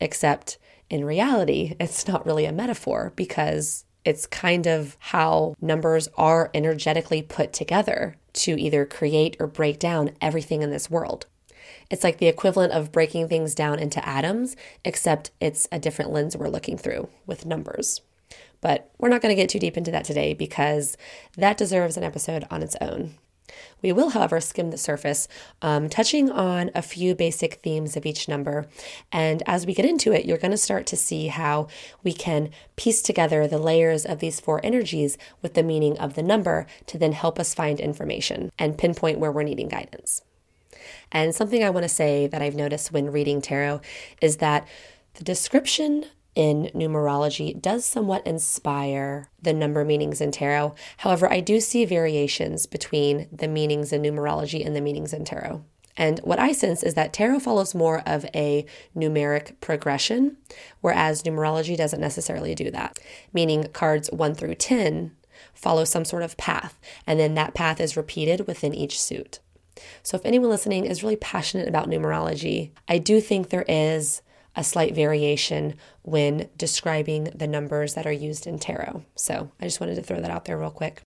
Except 0.00 0.58
in 0.90 1.04
reality, 1.04 1.76
it's 1.80 2.08
not 2.08 2.26
really 2.26 2.44
a 2.44 2.52
metaphor 2.52 3.12
because 3.14 3.84
it's 4.04 4.26
kind 4.26 4.66
of 4.66 4.96
how 4.98 5.54
numbers 5.60 6.08
are 6.16 6.50
energetically 6.52 7.22
put 7.22 7.52
together 7.52 8.16
to 8.32 8.60
either 8.60 8.84
create 8.84 9.36
or 9.38 9.46
break 9.46 9.78
down 9.78 10.10
everything 10.20 10.62
in 10.62 10.70
this 10.70 10.90
world. 10.90 11.26
It's 11.88 12.02
like 12.02 12.18
the 12.18 12.26
equivalent 12.26 12.72
of 12.72 12.90
breaking 12.90 13.28
things 13.28 13.54
down 13.54 13.78
into 13.78 14.06
atoms, 14.06 14.56
except 14.84 15.30
it's 15.40 15.68
a 15.70 15.78
different 15.78 16.10
lens 16.10 16.36
we're 16.36 16.48
looking 16.48 16.76
through 16.76 17.08
with 17.26 17.46
numbers. 17.46 18.00
But 18.62 18.90
we're 18.98 19.10
not 19.10 19.20
going 19.20 19.36
to 19.36 19.40
get 19.40 19.50
too 19.50 19.58
deep 19.58 19.76
into 19.76 19.90
that 19.90 20.06
today 20.06 20.32
because 20.32 20.96
that 21.36 21.58
deserves 21.58 21.98
an 21.98 22.04
episode 22.04 22.46
on 22.50 22.62
its 22.62 22.76
own. 22.80 23.16
We 23.82 23.92
will, 23.92 24.10
however, 24.10 24.40
skim 24.40 24.70
the 24.70 24.78
surface, 24.78 25.28
um, 25.60 25.88
touching 25.88 26.30
on 26.30 26.70
a 26.74 26.82
few 26.82 27.14
basic 27.14 27.54
themes 27.54 27.96
of 27.96 28.06
each 28.06 28.28
number. 28.28 28.66
And 29.10 29.42
as 29.46 29.66
we 29.66 29.74
get 29.74 29.84
into 29.84 30.12
it, 30.12 30.24
you're 30.24 30.38
going 30.38 30.52
to 30.52 30.56
start 30.56 30.86
to 30.86 30.96
see 30.96 31.26
how 31.26 31.66
we 32.02 32.12
can 32.12 32.50
piece 32.76 33.02
together 33.02 33.46
the 33.46 33.58
layers 33.58 34.06
of 34.06 34.20
these 34.20 34.40
four 34.40 34.60
energies 34.64 35.18
with 35.42 35.54
the 35.54 35.62
meaning 35.62 35.98
of 35.98 36.14
the 36.14 36.22
number 36.22 36.66
to 36.86 36.96
then 36.96 37.12
help 37.12 37.38
us 37.38 37.54
find 37.54 37.80
information 37.80 38.50
and 38.58 38.78
pinpoint 38.78 39.18
where 39.18 39.32
we're 39.32 39.42
needing 39.42 39.68
guidance. 39.68 40.22
And 41.10 41.34
something 41.34 41.62
I 41.62 41.70
want 41.70 41.84
to 41.84 41.88
say 41.88 42.26
that 42.28 42.42
I've 42.42 42.54
noticed 42.54 42.92
when 42.92 43.12
reading 43.12 43.42
tarot 43.42 43.80
is 44.20 44.38
that 44.38 44.66
the 45.14 45.24
description 45.24 46.06
in 46.34 46.70
numerology 46.74 47.60
does 47.60 47.84
somewhat 47.84 48.26
inspire 48.26 49.28
the 49.40 49.52
number 49.52 49.84
meanings 49.84 50.20
in 50.20 50.32
tarot. 50.32 50.74
However, 50.98 51.30
I 51.30 51.40
do 51.40 51.60
see 51.60 51.84
variations 51.84 52.66
between 52.66 53.28
the 53.30 53.48
meanings 53.48 53.92
in 53.92 54.02
numerology 54.02 54.64
and 54.64 54.74
the 54.74 54.80
meanings 54.80 55.12
in 55.12 55.24
tarot. 55.24 55.64
And 55.96 56.20
what 56.20 56.38
I 56.38 56.52
sense 56.52 56.82
is 56.82 56.94
that 56.94 57.12
tarot 57.12 57.40
follows 57.40 57.74
more 57.74 58.02
of 58.06 58.24
a 58.34 58.64
numeric 58.96 59.60
progression, 59.60 60.38
whereas 60.80 61.22
numerology 61.22 61.76
doesn't 61.76 62.00
necessarily 62.00 62.54
do 62.54 62.70
that, 62.70 62.98
meaning 63.32 63.68
cards 63.72 64.10
1 64.10 64.34
through 64.34 64.54
10 64.54 65.12
follow 65.54 65.84
some 65.84 66.04
sort 66.04 66.22
of 66.22 66.36
path, 66.36 66.78
and 67.06 67.18
then 67.18 67.34
that 67.34 67.54
path 67.54 67.80
is 67.80 67.96
repeated 67.96 68.46
within 68.46 68.74
each 68.74 69.00
suit. 69.00 69.40
So, 70.02 70.16
if 70.16 70.24
anyone 70.24 70.50
listening 70.50 70.84
is 70.84 71.02
really 71.02 71.16
passionate 71.16 71.68
about 71.68 71.88
numerology, 71.88 72.70
I 72.88 72.98
do 72.98 73.20
think 73.20 73.48
there 73.48 73.64
is 73.68 74.22
a 74.54 74.64
slight 74.64 74.94
variation 74.94 75.74
when 76.02 76.48
describing 76.56 77.24
the 77.34 77.46
numbers 77.46 77.94
that 77.94 78.06
are 78.06 78.12
used 78.12 78.46
in 78.46 78.58
tarot. 78.58 79.04
So 79.14 79.50
I 79.60 79.64
just 79.64 79.80
wanted 79.80 79.96
to 79.96 80.02
throw 80.02 80.20
that 80.20 80.30
out 80.30 80.44
there 80.44 80.58
real 80.58 80.70
quick. 80.70 81.02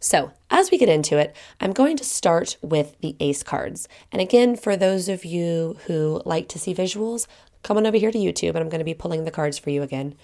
So, 0.00 0.32
as 0.50 0.70
we 0.70 0.78
get 0.78 0.88
into 0.88 1.16
it, 1.18 1.34
I'm 1.60 1.72
going 1.72 1.96
to 1.96 2.04
start 2.04 2.56
with 2.60 2.98
the 3.00 3.16
ace 3.20 3.42
cards. 3.42 3.88
And 4.10 4.20
again, 4.20 4.56
for 4.56 4.76
those 4.76 5.08
of 5.08 5.24
you 5.24 5.78
who 5.86 6.22
like 6.24 6.48
to 6.48 6.58
see 6.58 6.74
visuals, 6.74 7.26
come 7.62 7.76
on 7.76 7.86
over 7.86 7.96
here 7.96 8.10
to 8.10 8.18
YouTube 8.18 8.50
and 8.50 8.58
I'm 8.58 8.68
going 8.68 8.80
to 8.80 8.84
be 8.84 8.94
pulling 8.94 9.24
the 9.24 9.30
cards 9.30 9.58
for 9.58 9.70
you 9.70 9.82
again. 9.82 10.14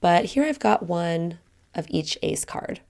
But 0.00 0.26
here 0.26 0.44
I've 0.44 0.58
got 0.58 0.84
one 0.84 1.38
of 1.74 1.86
each 1.88 2.18
ace 2.22 2.44
card. 2.44 2.80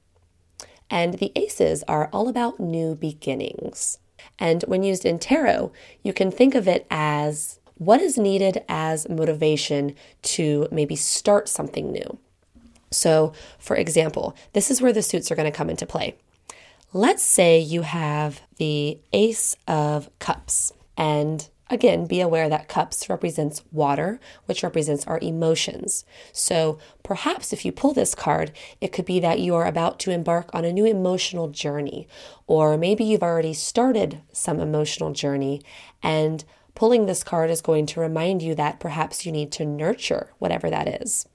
And 0.90 1.14
the 1.14 1.32
aces 1.35 1.82
are 1.88 2.09
all 2.12 2.28
about 2.28 2.61
new 2.61 2.94
beginnings. 2.94 3.99
And 4.38 4.62
when 4.64 4.82
used 4.82 5.04
in 5.04 5.18
tarot, 5.18 5.73
you 6.02 6.12
can 6.12 6.30
think 6.30 6.54
of 6.54 6.68
it 6.68 6.87
as 6.90 7.59
what 7.84 8.00
is 8.00 8.18
needed 8.18 8.64
as 8.68 9.08
motivation 9.08 9.94
to 10.22 10.68
maybe 10.70 10.96
start 10.96 11.48
something 11.48 11.92
new? 11.92 12.18
So, 12.90 13.32
for 13.58 13.76
example, 13.76 14.36
this 14.52 14.70
is 14.70 14.82
where 14.82 14.92
the 14.92 15.02
suits 15.02 15.30
are 15.30 15.34
going 15.34 15.50
to 15.50 15.56
come 15.56 15.70
into 15.70 15.86
play. 15.86 16.16
Let's 16.92 17.22
say 17.22 17.58
you 17.58 17.82
have 17.82 18.42
the 18.58 18.98
Ace 19.12 19.56
of 19.66 20.10
Cups, 20.18 20.72
and 20.96 21.48
Again, 21.72 22.04
be 22.04 22.20
aware 22.20 22.50
that 22.50 22.68
cups 22.68 23.08
represents 23.08 23.62
water, 23.72 24.20
which 24.44 24.62
represents 24.62 25.06
our 25.06 25.18
emotions. 25.22 26.04
So 26.30 26.78
perhaps 27.02 27.50
if 27.50 27.64
you 27.64 27.72
pull 27.72 27.94
this 27.94 28.14
card, 28.14 28.52
it 28.82 28.92
could 28.92 29.06
be 29.06 29.20
that 29.20 29.38
you 29.38 29.54
are 29.54 29.64
about 29.64 29.98
to 30.00 30.10
embark 30.10 30.50
on 30.52 30.66
a 30.66 30.72
new 30.72 30.84
emotional 30.84 31.48
journey, 31.48 32.06
or 32.46 32.76
maybe 32.76 33.04
you've 33.04 33.22
already 33.22 33.54
started 33.54 34.20
some 34.32 34.60
emotional 34.60 35.14
journey 35.14 35.62
and 36.02 36.44
pulling 36.74 37.06
this 37.06 37.22
card 37.24 37.50
is 37.50 37.60
going 37.60 37.86
to 37.86 38.00
remind 38.00 38.42
you 38.42 38.54
that 38.54 38.80
perhaps 38.80 39.24
you 39.24 39.32
need 39.32 39.52
to 39.52 39.64
nurture 39.64 40.32
whatever 40.38 40.70
that 40.70 41.02
is. 41.02 41.26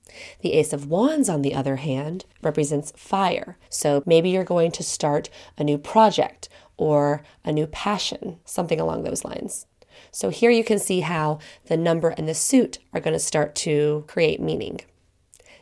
The 0.41 0.53
Ace 0.53 0.73
of 0.73 0.87
Wands, 0.87 1.29
on 1.29 1.41
the 1.41 1.53
other 1.53 1.77
hand, 1.77 2.25
represents 2.41 2.93
fire. 2.95 3.57
So 3.69 4.03
maybe 4.05 4.29
you're 4.29 4.43
going 4.43 4.71
to 4.71 4.83
start 4.83 5.29
a 5.57 5.63
new 5.63 5.77
project 5.77 6.49
or 6.77 7.23
a 7.43 7.51
new 7.51 7.67
passion, 7.67 8.39
something 8.45 8.79
along 8.79 9.03
those 9.03 9.25
lines. 9.25 9.65
So 10.11 10.29
here 10.29 10.51
you 10.51 10.63
can 10.63 10.79
see 10.79 11.01
how 11.01 11.39
the 11.65 11.77
number 11.77 12.09
and 12.09 12.27
the 12.27 12.33
suit 12.33 12.79
are 12.93 13.01
going 13.01 13.13
to 13.13 13.19
start 13.19 13.55
to 13.55 14.05
create 14.07 14.39
meaning. 14.39 14.81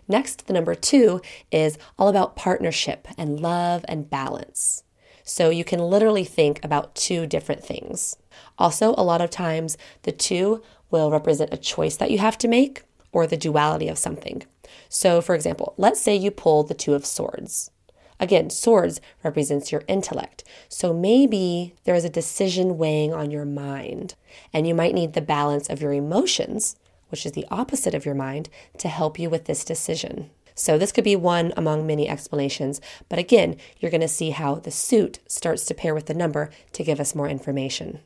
Next, 0.07 0.47
the 0.47 0.53
number 0.53 0.75
two 0.75 1.21
is 1.51 1.77
all 1.97 2.09
about 2.09 2.35
partnership 2.35 3.07
and 3.17 3.39
love 3.39 3.83
and 3.87 4.09
balance. 4.09 4.83
So 5.23 5.49
you 5.49 5.63
can 5.63 5.79
literally 5.79 6.23
think 6.23 6.63
about 6.63 6.93
two 6.93 7.25
different 7.25 7.63
things. 7.63 8.15
Also, 8.57 8.93
a 8.97 9.03
lot 9.03 9.21
of 9.21 9.29
times 9.29 9.77
the 10.03 10.11
two 10.11 10.61
will 10.91 11.11
represent 11.11 11.53
a 11.53 11.57
choice 11.57 11.97
that 11.97 12.11
you 12.11 12.19
have 12.19 12.37
to 12.37 12.47
make 12.47 12.83
or 13.11 13.25
the 13.25 13.37
duality 13.37 13.87
of 13.87 13.97
something. 13.97 14.43
So, 14.89 15.21
for 15.21 15.35
example, 15.35 15.73
let's 15.77 16.01
say 16.01 16.15
you 16.15 16.31
pull 16.31 16.63
the 16.63 16.73
Two 16.73 16.93
of 16.93 17.05
Swords. 17.05 17.71
Again, 18.19 18.49
swords 18.49 19.01
represents 19.23 19.71
your 19.71 19.83
intellect. 19.87 20.43
So 20.69 20.93
maybe 20.93 21.75
there 21.83 21.95
is 21.95 22.05
a 22.05 22.09
decision 22.09 22.77
weighing 22.77 23.13
on 23.13 23.31
your 23.31 23.45
mind, 23.45 24.15
and 24.53 24.65
you 24.65 24.73
might 24.73 24.93
need 24.93 25.13
the 25.13 25.21
balance 25.21 25.69
of 25.69 25.81
your 25.81 25.93
emotions, 25.93 26.77
which 27.09 27.25
is 27.25 27.33
the 27.33 27.45
opposite 27.51 27.93
of 27.93 28.05
your 28.05 28.15
mind, 28.15 28.49
to 28.77 28.87
help 28.87 29.19
you 29.19 29.29
with 29.29 29.45
this 29.45 29.65
decision. 29.65 30.29
So 30.57 30.77
this 30.77 30.93
could 30.93 31.03
be 31.03 31.17
one 31.17 31.51
among 31.57 31.85
many 31.85 32.07
explanations, 32.07 32.79
but 33.09 33.19
again, 33.19 33.57
you're 33.79 33.91
going 33.91 33.99
to 33.99 34.07
see 34.07 34.29
how 34.29 34.55
the 34.55 34.71
suit 34.71 35.19
starts 35.27 35.65
to 35.65 35.73
pair 35.73 35.93
with 35.93 36.05
the 36.05 36.13
number 36.13 36.49
to 36.71 36.83
give 36.83 37.01
us 37.01 37.15
more 37.15 37.27
information. 37.27 37.99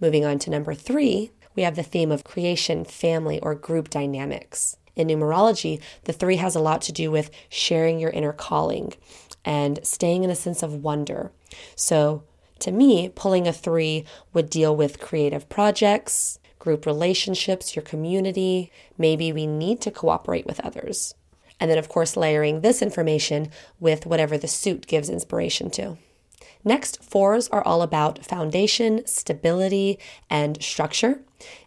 Moving 0.00 0.24
on 0.24 0.38
to 0.40 0.50
number 0.50 0.74
three, 0.74 1.30
we 1.54 1.62
have 1.62 1.76
the 1.76 1.82
theme 1.82 2.10
of 2.10 2.24
creation, 2.24 2.84
family, 2.84 3.40
or 3.40 3.54
group 3.54 3.90
dynamics. 3.90 4.76
In 4.96 5.08
numerology, 5.08 5.80
the 6.04 6.12
three 6.12 6.36
has 6.36 6.54
a 6.54 6.60
lot 6.60 6.82
to 6.82 6.92
do 6.92 7.10
with 7.10 7.30
sharing 7.48 7.98
your 7.98 8.10
inner 8.10 8.32
calling 8.32 8.92
and 9.44 9.84
staying 9.84 10.24
in 10.24 10.30
a 10.30 10.36
sense 10.36 10.62
of 10.62 10.82
wonder. 10.82 11.32
So, 11.74 12.22
to 12.60 12.70
me, 12.70 13.08
pulling 13.08 13.46
a 13.46 13.52
three 13.52 14.04
would 14.32 14.48
deal 14.48 14.74
with 14.74 15.00
creative 15.00 15.48
projects, 15.48 16.38
group 16.58 16.86
relationships, 16.86 17.76
your 17.76 17.82
community. 17.82 18.72
Maybe 18.96 19.32
we 19.32 19.46
need 19.46 19.80
to 19.82 19.90
cooperate 19.90 20.46
with 20.46 20.60
others. 20.60 21.14
And 21.60 21.70
then, 21.70 21.78
of 21.78 21.88
course, 21.88 22.16
layering 22.16 22.60
this 22.60 22.80
information 22.80 23.50
with 23.78 24.06
whatever 24.06 24.38
the 24.38 24.48
suit 24.48 24.86
gives 24.86 25.10
inspiration 25.10 25.70
to. 25.72 25.98
Next, 26.64 27.02
fours 27.02 27.48
are 27.48 27.62
all 27.62 27.82
about 27.82 28.24
foundation, 28.24 29.06
stability, 29.06 29.98
and 30.30 30.62
structure. 30.62 31.20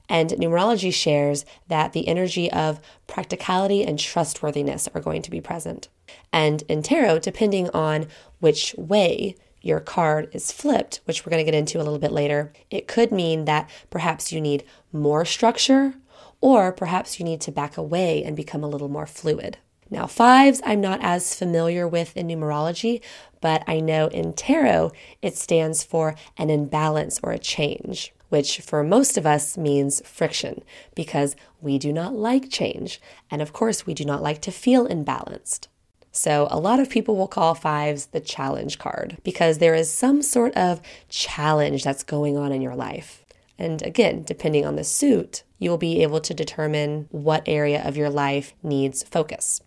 And 0.10 0.32
numerology 0.32 0.94
shares 0.94 1.46
that 1.68 1.94
the 1.94 2.08
energy 2.08 2.52
of 2.52 2.80
practicality 3.06 3.84
and 3.84 4.00
trustworthiness 4.00 4.88
are 4.96 5.02
going 5.02 5.22
to 5.22 5.32
be 5.32 5.42
present. 5.42 5.90
And 6.34 6.64
in 6.64 6.82
tarot, 6.82 7.20
depending 7.20 7.70
on 7.72 8.08
which 8.40 8.74
way 8.78 9.36
your 9.62 9.80
card 9.80 10.30
is 10.32 10.52
flipped, 10.52 11.02
which 11.06 11.26
we're 11.26 11.32
going 11.32 11.46
to 11.46 11.52
get 11.52 11.58
into 11.58 11.78
a 11.78 11.84
little 11.84 12.00
bit 12.00 12.12
later, 12.12 12.54
it 12.72 12.88
could 12.88 13.12
mean 13.12 13.46
that 13.46 13.70
perhaps 13.90 14.32
you 14.32 14.40
need 14.40 14.64
more 14.92 15.26
structure 15.26 15.94
or 16.40 16.72
perhaps 16.72 17.20
you 17.20 17.26
need 17.26 17.42
to 17.42 17.52
back 17.52 17.78
away 17.78 18.24
and 18.24 18.36
become 18.36 18.64
a 18.64 18.68
little 18.68 18.90
more 18.90 19.08
fluid. 19.08 19.58
Now, 19.90 20.06
fives 20.06 20.62
I'm 20.66 20.82
not 20.82 21.00
as 21.02 21.36
familiar 21.36 21.88
with 21.88 22.16
in 22.18 22.28
numerology, 22.28 23.02
but 23.40 23.64
I 23.68 23.80
know 23.80 24.08
in 24.08 24.34
tarot 24.34 24.92
it 25.22 25.38
stands 25.38 25.84
for 25.84 26.16
an 26.38 26.50
imbalance 26.50 27.20
or 27.24 27.32
a 27.32 27.40
change, 27.40 28.14
which 28.30 28.60
for 28.60 28.84
most 28.84 29.18
of 29.18 29.26
us 29.26 29.58
means 29.58 30.02
friction 30.06 30.64
because 30.96 31.36
we 31.62 31.78
do 31.78 31.94
not 31.94 32.14
like 32.14 32.50
change. 32.50 33.00
And 33.32 33.42
of 33.42 33.54
course, 33.54 33.86
we 33.86 33.94
do 33.94 34.04
not 34.04 34.22
like 34.22 34.42
to 34.42 34.52
feel 34.52 34.88
imbalanced. 34.88 35.68
So, 36.12 36.48
a 36.50 36.60
lot 36.60 36.80
of 36.80 36.90
people 36.90 37.16
will 37.16 37.28
call 37.28 37.54
fives 37.54 38.08
the 38.08 38.20
challenge 38.20 38.80
card 38.80 39.18
because 39.24 39.60
there 39.60 39.76
is 39.76 39.94
some 39.94 40.24
sort 40.24 40.54
of 40.56 40.82
challenge 41.10 41.84
that's 41.84 42.04
going 42.04 42.38
on 42.38 42.52
in 42.52 42.62
your 42.62 42.76
life. 42.76 43.24
And 43.60 43.82
again, 43.84 44.24
depending 44.24 44.66
on 44.66 44.76
the 44.76 44.84
suit, 44.84 45.44
you 45.60 45.70
will 45.70 45.78
be 45.78 46.02
able 46.02 46.20
to 46.22 46.34
determine 46.34 47.08
what 47.12 47.44
area 47.46 47.84
of 47.88 47.98
your 47.98 48.10
life 48.10 48.54
needs 48.64 49.04
focus. 49.04 49.62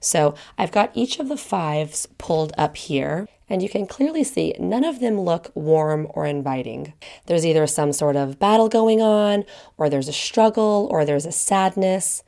So 0.00 0.34
I've 0.58 0.72
got 0.72 0.90
each 0.94 1.18
of 1.18 1.28
the 1.28 1.36
fives 1.36 2.06
pulled 2.18 2.52
up 2.56 2.76
here, 2.76 3.28
and 3.48 3.62
you 3.62 3.68
can 3.68 3.86
clearly 3.86 4.24
see 4.24 4.54
none 4.58 4.84
of 4.84 5.00
them 5.00 5.20
look 5.20 5.50
warm 5.54 6.06
or 6.10 6.26
inviting. 6.26 6.94
There's 7.26 7.44
either 7.44 7.66
some 7.66 7.92
sort 7.92 8.16
of 8.16 8.38
battle 8.38 8.68
going 8.68 9.02
on, 9.02 9.44
or 9.76 9.88
there's 9.88 10.08
a 10.08 10.12
struggle, 10.12 10.88
or 10.90 11.04
there's 11.04 11.26
a 11.26 11.32
sadness. 11.32 12.22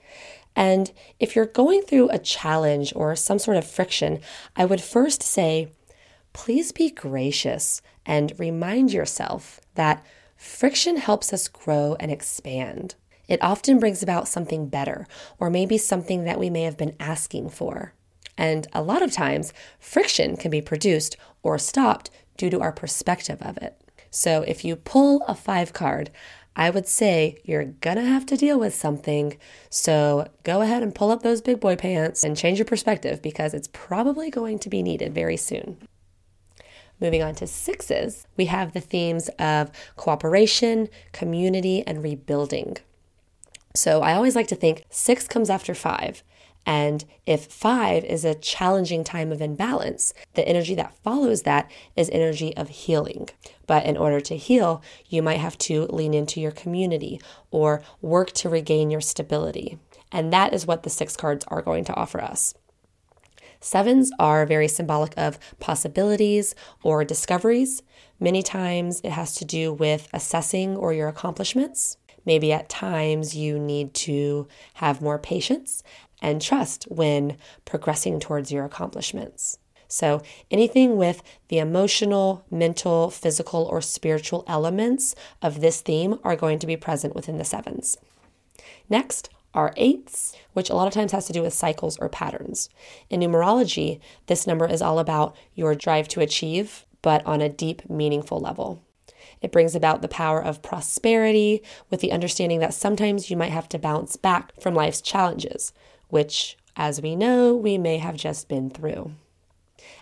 And 0.54 0.90
if 1.20 1.36
you're 1.36 1.46
going 1.46 1.82
through 1.82 2.08
a 2.10 2.18
challenge 2.18 2.92
or 2.96 3.14
some 3.14 3.38
sort 3.38 3.56
of 3.56 3.66
friction, 3.66 4.20
I 4.56 4.64
would 4.64 4.80
first 4.80 5.22
say, 5.22 5.68
please 6.32 6.72
be 6.72 6.90
gracious 6.90 7.82
and 8.04 8.38
remind 8.38 8.92
yourself 8.92 9.60
that 9.74 10.04
friction 10.36 10.96
helps 10.96 11.32
us 11.32 11.48
grow 11.48 11.96
and 11.98 12.10
expand. 12.10 12.94
It 13.28 13.42
often 13.42 13.78
brings 13.78 14.02
about 14.02 14.28
something 14.28 14.68
better, 14.68 15.06
or 15.38 15.50
maybe 15.50 15.78
something 15.78 16.24
that 16.24 16.38
we 16.38 16.50
may 16.50 16.62
have 16.62 16.76
been 16.76 16.96
asking 17.00 17.50
for. 17.50 17.92
And 18.38 18.66
a 18.72 18.82
lot 18.82 19.02
of 19.02 19.12
times, 19.12 19.52
friction 19.78 20.36
can 20.36 20.50
be 20.50 20.60
produced 20.60 21.16
or 21.42 21.58
stopped 21.58 22.10
due 22.36 22.50
to 22.50 22.60
our 22.60 22.72
perspective 22.72 23.40
of 23.42 23.56
it. 23.58 23.80
So 24.10 24.42
if 24.42 24.64
you 24.64 24.76
pull 24.76 25.22
a 25.26 25.34
five 25.34 25.72
card, 25.72 26.10
I 26.54 26.70
would 26.70 26.88
say 26.88 27.38
you're 27.44 27.64
gonna 27.64 28.04
have 28.04 28.24
to 28.26 28.36
deal 28.36 28.58
with 28.58 28.74
something. 28.74 29.36
So 29.68 30.28
go 30.42 30.62
ahead 30.62 30.82
and 30.82 30.94
pull 30.94 31.10
up 31.10 31.22
those 31.22 31.42
big 31.42 31.60
boy 31.60 31.76
pants 31.76 32.24
and 32.24 32.36
change 32.36 32.58
your 32.58 32.64
perspective 32.64 33.20
because 33.20 33.52
it's 33.52 33.68
probably 33.72 34.30
going 34.30 34.58
to 34.60 34.70
be 34.70 34.82
needed 34.82 35.14
very 35.14 35.36
soon. 35.36 35.76
Moving 36.98 37.22
on 37.22 37.34
to 37.36 37.46
sixes, 37.46 38.26
we 38.38 38.46
have 38.46 38.72
the 38.72 38.80
themes 38.80 39.28
of 39.38 39.70
cooperation, 39.96 40.88
community, 41.12 41.86
and 41.86 42.02
rebuilding. 42.02 42.78
So 43.76 44.00
I 44.00 44.14
always 44.14 44.34
like 44.34 44.48
to 44.48 44.56
think 44.56 44.84
six 44.90 45.28
comes 45.28 45.50
after 45.50 45.74
five. 45.74 46.22
And 46.64 47.04
if 47.26 47.46
five 47.46 48.04
is 48.04 48.24
a 48.24 48.34
challenging 48.34 49.04
time 49.04 49.30
of 49.30 49.40
imbalance, 49.40 50.12
the 50.34 50.46
energy 50.48 50.74
that 50.74 50.96
follows 51.04 51.42
that 51.42 51.70
is 51.94 52.10
energy 52.10 52.56
of 52.56 52.68
healing. 52.68 53.28
But 53.68 53.86
in 53.86 53.96
order 53.96 54.20
to 54.22 54.36
heal, 54.36 54.82
you 55.08 55.22
might 55.22 55.38
have 55.38 55.56
to 55.58 55.84
lean 55.86 56.12
into 56.12 56.40
your 56.40 56.50
community 56.50 57.20
or 57.52 57.82
work 58.00 58.32
to 58.32 58.48
regain 58.48 58.90
your 58.90 59.00
stability. 59.00 59.78
And 60.10 60.32
that 60.32 60.52
is 60.52 60.66
what 60.66 60.82
the 60.82 60.90
six 60.90 61.16
cards 61.16 61.44
are 61.48 61.62
going 61.62 61.84
to 61.84 61.94
offer 61.94 62.20
us. 62.20 62.54
Sevens 63.60 64.10
are 64.18 64.46
very 64.46 64.68
symbolic 64.68 65.14
of 65.16 65.38
possibilities 65.60 66.54
or 66.82 67.04
discoveries. 67.04 67.82
Many 68.18 68.42
times 68.42 69.00
it 69.04 69.12
has 69.12 69.34
to 69.36 69.44
do 69.44 69.72
with 69.72 70.08
assessing 70.12 70.76
or 70.76 70.92
your 70.92 71.08
accomplishments. 71.08 71.96
Maybe 72.26 72.52
at 72.52 72.68
times 72.68 73.34
you 73.34 73.58
need 73.58 73.94
to 73.94 74.48
have 74.74 75.00
more 75.00 75.18
patience 75.18 75.82
and 76.20 76.42
trust 76.42 76.84
when 76.90 77.36
progressing 77.64 78.20
towards 78.20 78.52
your 78.52 78.64
accomplishments. 78.64 79.58
So, 79.88 80.20
anything 80.50 80.96
with 80.96 81.22
the 81.48 81.58
emotional, 81.58 82.44
mental, 82.50 83.08
physical, 83.08 83.64
or 83.64 83.80
spiritual 83.80 84.44
elements 84.48 85.14
of 85.40 85.60
this 85.60 85.80
theme 85.80 86.18
are 86.24 86.34
going 86.34 86.58
to 86.58 86.66
be 86.66 86.76
present 86.76 87.14
within 87.14 87.38
the 87.38 87.44
sevens. 87.44 87.96
Next 88.90 89.30
are 89.54 89.72
eights, 89.76 90.36
which 90.52 90.70
a 90.70 90.74
lot 90.74 90.88
of 90.88 90.92
times 90.92 91.12
has 91.12 91.26
to 91.26 91.32
do 91.32 91.42
with 91.42 91.54
cycles 91.54 91.96
or 91.98 92.08
patterns. 92.08 92.68
In 93.08 93.20
numerology, 93.20 94.00
this 94.26 94.46
number 94.46 94.66
is 94.66 94.82
all 94.82 94.98
about 94.98 95.36
your 95.54 95.74
drive 95.74 96.08
to 96.08 96.20
achieve, 96.20 96.84
but 97.00 97.24
on 97.24 97.40
a 97.40 97.48
deep, 97.48 97.88
meaningful 97.88 98.40
level. 98.40 98.82
It 99.46 99.52
brings 99.52 99.76
about 99.76 100.02
the 100.02 100.08
power 100.08 100.42
of 100.42 100.60
prosperity 100.60 101.62
with 101.88 102.00
the 102.00 102.10
understanding 102.10 102.58
that 102.58 102.74
sometimes 102.74 103.30
you 103.30 103.36
might 103.36 103.52
have 103.52 103.68
to 103.68 103.78
bounce 103.78 104.16
back 104.16 104.60
from 104.60 104.74
life's 104.74 105.00
challenges, 105.00 105.72
which, 106.08 106.58
as 106.74 107.00
we 107.00 107.14
know, 107.14 107.54
we 107.54 107.78
may 107.78 107.98
have 107.98 108.16
just 108.16 108.48
been 108.48 108.70
through. 108.70 109.12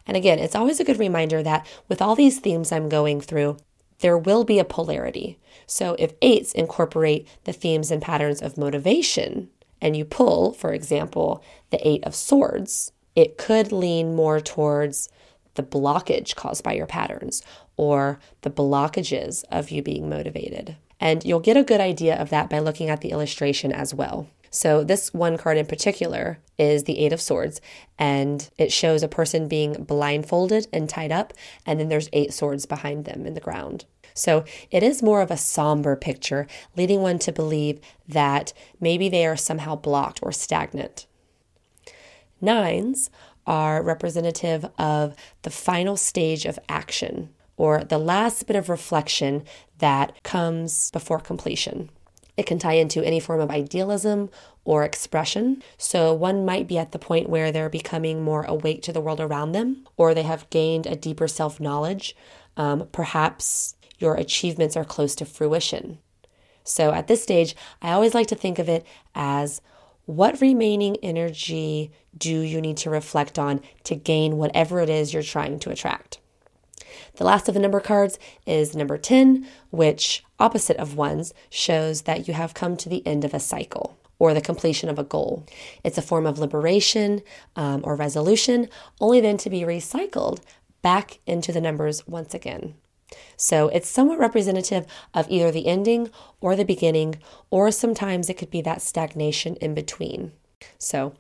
And 0.06 0.16
again, 0.16 0.38
it's 0.38 0.54
always 0.54 0.80
a 0.80 0.84
good 0.84 0.98
reminder 0.98 1.42
that 1.42 1.66
with 1.90 2.00
all 2.00 2.14
these 2.16 2.40
themes 2.40 2.72
I'm 2.72 2.88
going 2.88 3.20
through, 3.20 3.58
there 3.98 4.16
will 4.16 4.44
be 4.44 4.58
a 4.58 4.64
polarity. 4.64 5.38
So 5.66 5.94
if 5.98 6.14
eights 6.22 6.54
incorporate 6.54 7.28
the 7.44 7.52
themes 7.52 7.90
and 7.90 8.00
patterns 8.00 8.40
of 8.40 8.56
motivation, 8.56 9.50
and 9.78 9.94
you 9.94 10.06
pull, 10.06 10.54
for 10.54 10.72
example, 10.72 11.44
the 11.68 11.86
Eight 11.86 12.02
of 12.04 12.14
Swords, 12.14 12.92
it 13.14 13.36
could 13.36 13.72
lean 13.72 14.16
more 14.16 14.40
towards 14.40 15.10
the 15.54 15.62
blockage 15.62 16.34
caused 16.34 16.62
by 16.62 16.73
your 16.73 16.87
patterns 16.87 17.42
or 17.76 18.18
the 18.42 18.50
blockages 18.50 19.44
of 19.50 19.70
you 19.70 19.82
being 19.82 20.08
motivated. 20.08 20.76
And 21.00 21.25
you'll 21.25 21.40
get 21.40 21.56
a 21.56 21.64
good 21.64 21.80
idea 21.80 22.16
of 22.16 22.30
that 22.30 22.49
by 22.49 22.58
looking 22.58 22.88
at 22.88 23.00
the 23.00 23.11
illustration 23.11 23.73
as 23.73 23.92
well. 23.92 24.28
So, 24.50 24.84
this 24.84 25.12
one 25.12 25.37
card 25.37 25.58
in 25.58 25.66
particular 25.66 26.38
is 26.58 26.84
the 26.84 27.00
Eight 27.00 27.12
of 27.12 27.20
Swords, 27.20 27.61
and 27.99 28.49
it 28.56 28.70
shows 28.70 29.02
a 29.02 29.08
person 29.08 29.49
being 29.49 29.82
blindfolded 29.82 30.68
and 30.73 30.88
tied 30.88 31.11
up, 31.11 31.32
and 31.66 31.80
then 31.80 31.88
there's 31.88 32.08
eight 32.12 32.32
swords 32.32 32.64
behind 32.64 33.04
them 33.04 33.26
in 33.26 33.34
the 33.34 33.40
ground. 33.40 33.84
So 34.14 34.44
it 34.70 34.84
is 34.84 35.02
more 35.02 35.20
of 35.20 35.32
a 35.32 35.37
somber 35.37 35.96
picture, 35.96 36.46
leading 36.76 37.02
one 37.02 37.18
to 37.20 37.32
believe 37.32 37.80
that 38.08 38.52
maybe 38.80 39.08
they 39.08 39.26
are 39.26 39.37
somehow 39.37 39.75
blocked 39.75 40.20
or 40.23 40.30
stagnant. 40.30 41.06
Nines 42.40 43.11
are 43.46 43.82
representative 43.82 44.66
of 44.78 45.14
the 45.42 45.50
final 45.50 45.96
stage 45.96 46.44
of 46.44 46.58
action 46.68 47.30
or 47.56 47.84
the 47.84 47.98
last 47.98 48.46
bit 48.46 48.56
of 48.56 48.68
reflection 48.68 49.44
that 49.78 50.22
comes 50.22 50.90
before 50.90 51.20
completion. 51.20 51.90
It 52.36 52.46
can 52.46 52.58
tie 52.58 52.72
into 52.72 53.04
any 53.04 53.20
form 53.20 53.40
of 53.40 53.50
idealism 53.50 54.28
or 54.64 54.82
expression. 54.82 55.62
So, 55.78 56.12
one 56.12 56.44
might 56.44 56.66
be 56.66 56.78
at 56.78 56.92
the 56.92 56.98
point 56.98 57.28
where 57.28 57.52
they're 57.52 57.68
becoming 57.68 58.22
more 58.22 58.44
awake 58.44 58.82
to 58.82 58.92
the 58.92 59.00
world 59.00 59.20
around 59.20 59.52
them, 59.52 59.86
or 59.96 60.14
they 60.14 60.22
have 60.22 60.50
gained 60.50 60.86
a 60.86 60.96
deeper 60.96 61.28
self 61.28 61.60
knowledge. 61.60 62.16
Um, 62.56 62.88
perhaps 62.90 63.76
your 63.98 64.14
achievements 64.16 64.76
are 64.76 64.84
close 64.84 65.14
to 65.16 65.24
fruition. 65.24 65.98
So, 66.64 66.92
at 66.92 67.06
this 67.06 67.22
stage, 67.22 67.54
I 67.80 67.92
always 67.92 68.14
like 68.14 68.26
to 68.28 68.34
think 68.34 68.58
of 68.58 68.68
it 68.68 68.84
as 69.14 69.60
what 70.06 70.40
remaining 70.40 70.96
energy 71.02 71.90
do 72.16 72.40
you 72.40 72.61
need 72.61 72.76
to 72.78 72.90
reflect 72.90 73.38
on 73.38 73.61
to 73.84 73.94
gain 73.94 74.37
whatever 74.37 74.80
it 74.80 74.90
is 74.90 75.12
you're 75.12 75.23
trying 75.23 75.58
to 75.61 75.70
attract? 75.70 76.18
The 77.16 77.25
last 77.25 77.49
of 77.49 77.54
the 77.54 77.61
number 77.61 77.80
cards 77.80 78.18
is 78.46 78.75
number 78.75 78.99
10, 78.99 79.46
which, 79.70 80.25
opposite 80.38 80.76
of 80.76 80.96
ones, 80.96 81.32
shows 81.49 82.02
that 82.02 82.28
you 82.28 82.34
have 82.34 82.54
come 82.54 82.76
to 82.76 82.88
the 82.88 83.06
end 83.06 83.25
of 83.25 83.34
a 83.34 83.40
cycle 83.40 83.99
or 84.18 84.34
the 84.34 84.40
completion 84.40 84.88
of 84.88 84.99
a 84.99 85.04
goal. 85.04 85.46
It's 85.82 85.99
a 85.99 86.02
form 86.02 86.26
of 86.26 86.38
liberation 86.38 87.23
um, 87.56 87.80
or 87.84 87.96
resolution, 87.96 88.68
only 89.00 89.20
then 89.20 89.37
to 89.38 89.50
be 89.50 89.62
recycled 89.62 90.40
back 90.82 91.18
into 91.26 91.50
the 91.52 91.61
numbers 91.61 92.06
once 92.06 92.34
again. 92.34 92.75
So 93.37 93.68
it's 93.68 93.88
somewhat 93.88 94.18
representative 94.18 94.87
of 95.12 95.26
either 95.28 95.50
the 95.50 95.66
ending 95.66 96.11
or 96.40 96.56
the 96.56 96.64
beginning, 96.64 97.16
or 97.50 97.71
sometimes 97.71 98.28
it 98.28 98.38
could 98.38 98.50
be 98.50 98.61
that 98.62 98.83
stagnation 98.83 99.56
in 99.56 99.75
between. 99.75 100.33
So 100.78 101.14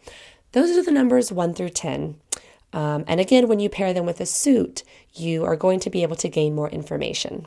those 0.52 0.76
are 0.76 0.82
the 0.82 0.90
numbers 0.90 1.32
1 1.32 1.54
through 1.54 1.70
10. 1.70 2.16
Um, 2.72 3.04
and 3.06 3.20
again, 3.20 3.48
when 3.48 3.60
you 3.60 3.68
pair 3.68 3.92
them 3.92 4.06
with 4.06 4.20
a 4.20 4.26
suit, 4.26 4.82
you 5.14 5.44
are 5.44 5.56
going 5.56 5.80
to 5.80 5.90
be 5.90 6.02
able 6.02 6.16
to 6.16 6.28
gain 6.28 6.54
more 6.54 6.68
information. 6.68 7.46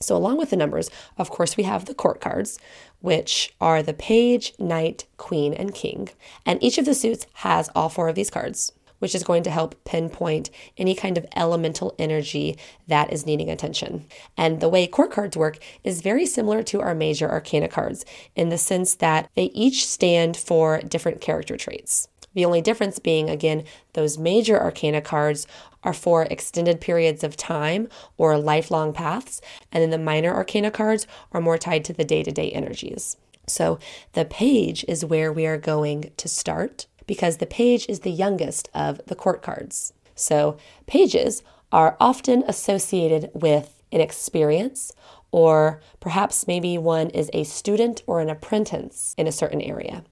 So, 0.00 0.16
along 0.16 0.38
with 0.38 0.50
the 0.50 0.56
numbers, 0.56 0.90
of 1.16 1.30
course, 1.30 1.56
we 1.56 1.62
have 1.62 1.84
the 1.84 1.94
court 1.94 2.20
cards, 2.20 2.58
which 3.00 3.54
are 3.60 3.82
the 3.82 3.94
page, 3.94 4.52
knight, 4.58 5.06
queen, 5.16 5.54
and 5.54 5.74
king. 5.74 6.08
And 6.44 6.62
each 6.62 6.78
of 6.78 6.84
the 6.84 6.94
suits 6.94 7.26
has 7.34 7.70
all 7.74 7.88
four 7.88 8.08
of 8.08 8.16
these 8.16 8.30
cards, 8.30 8.72
which 8.98 9.14
is 9.14 9.24
going 9.24 9.42
to 9.42 9.50
help 9.50 9.82
pinpoint 9.84 10.50
any 10.76 10.94
kind 10.94 11.18
of 11.18 11.26
elemental 11.36 11.94
energy 11.98 12.56
that 12.86 13.12
is 13.12 13.26
needing 13.26 13.50
attention. 13.50 14.06
And 14.36 14.60
the 14.60 14.68
way 14.68 14.86
court 14.86 15.10
cards 15.10 15.36
work 15.36 15.58
is 15.82 16.02
very 16.02 16.26
similar 16.26 16.62
to 16.64 16.80
our 16.80 16.94
major 16.94 17.30
arcana 17.30 17.68
cards 17.68 18.04
in 18.34 18.48
the 18.48 18.58
sense 18.58 18.94
that 18.96 19.28
they 19.34 19.44
each 19.46 19.86
stand 19.86 20.36
for 20.36 20.80
different 20.80 21.20
character 21.20 21.56
traits. 21.56 22.08
The 22.34 22.44
only 22.44 22.60
difference 22.60 22.98
being, 22.98 23.30
again, 23.30 23.64
those 23.92 24.18
major 24.18 24.60
arcana 24.60 25.00
cards 25.00 25.46
are 25.84 25.92
for 25.92 26.22
extended 26.24 26.80
periods 26.80 27.22
of 27.22 27.36
time 27.36 27.88
or 28.16 28.36
lifelong 28.38 28.92
paths, 28.92 29.40
and 29.70 29.82
then 29.82 29.90
the 29.90 29.98
minor 29.98 30.34
arcana 30.34 30.70
cards 30.70 31.06
are 31.32 31.40
more 31.40 31.58
tied 31.58 31.84
to 31.84 31.92
the 31.92 32.04
day 32.04 32.22
to 32.22 32.32
day 32.32 32.50
energies. 32.50 33.16
So 33.46 33.78
the 34.14 34.24
page 34.24 34.84
is 34.88 35.04
where 35.04 35.32
we 35.32 35.46
are 35.46 35.58
going 35.58 36.10
to 36.16 36.28
start 36.28 36.86
because 37.06 37.36
the 37.36 37.46
page 37.46 37.86
is 37.88 38.00
the 38.00 38.10
youngest 38.10 38.68
of 38.74 39.00
the 39.06 39.14
court 39.14 39.42
cards. 39.42 39.92
So 40.14 40.56
pages 40.86 41.42
are 41.72 41.96
often 41.98 42.44
associated 42.46 43.30
with 43.34 43.82
an 43.90 44.00
experience, 44.00 44.92
or 45.30 45.80
perhaps 46.00 46.46
maybe 46.46 46.78
one 46.78 47.10
is 47.10 47.30
a 47.32 47.44
student 47.44 48.02
or 48.06 48.20
an 48.20 48.30
apprentice 48.30 49.14
in 49.18 49.26
a 49.26 49.32
certain 49.32 49.60
area. 49.60 50.04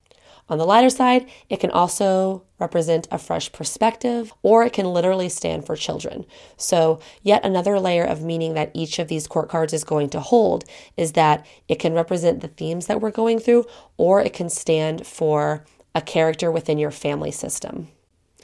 On 0.48 0.58
the 0.58 0.66
lighter 0.66 0.90
side, 0.90 1.30
it 1.48 1.60
can 1.60 1.70
also 1.70 2.42
represent 2.58 3.06
a 3.10 3.18
fresh 3.18 3.50
perspective, 3.52 4.32
or 4.42 4.64
it 4.64 4.72
can 4.72 4.92
literally 4.92 5.28
stand 5.28 5.64
for 5.64 5.76
children. 5.76 6.26
So, 6.56 7.00
yet 7.22 7.44
another 7.44 7.78
layer 7.78 8.04
of 8.04 8.22
meaning 8.22 8.54
that 8.54 8.72
each 8.74 8.98
of 8.98 9.08
these 9.08 9.28
court 9.28 9.48
cards 9.48 9.72
is 9.72 9.84
going 9.84 10.10
to 10.10 10.20
hold 10.20 10.64
is 10.96 11.12
that 11.12 11.46
it 11.68 11.76
can 11.76 11.94
represent 11.94 12.40
the 12.40 12.48
themes 12.48 12.86
that 12.86 13.00
we're 13.00 13.12
going 13.12 13.38
through, 13.38 13.66
or 13.96 14.20
it 14.20 14.32
can 14.32 14.50
stand 14.50 15.06
for 15.06 15.64
a 15.94 16.00
character 16.00 16.50
within 16.50 16.78
your 16.78 16.90
family 16.90 17.30
system. 17.30 17.88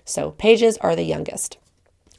So, 0.04 0.32
pages 0.32 0.78
are 0.78 0.96
the 0.96 1.02
youngest. 1.02 1.58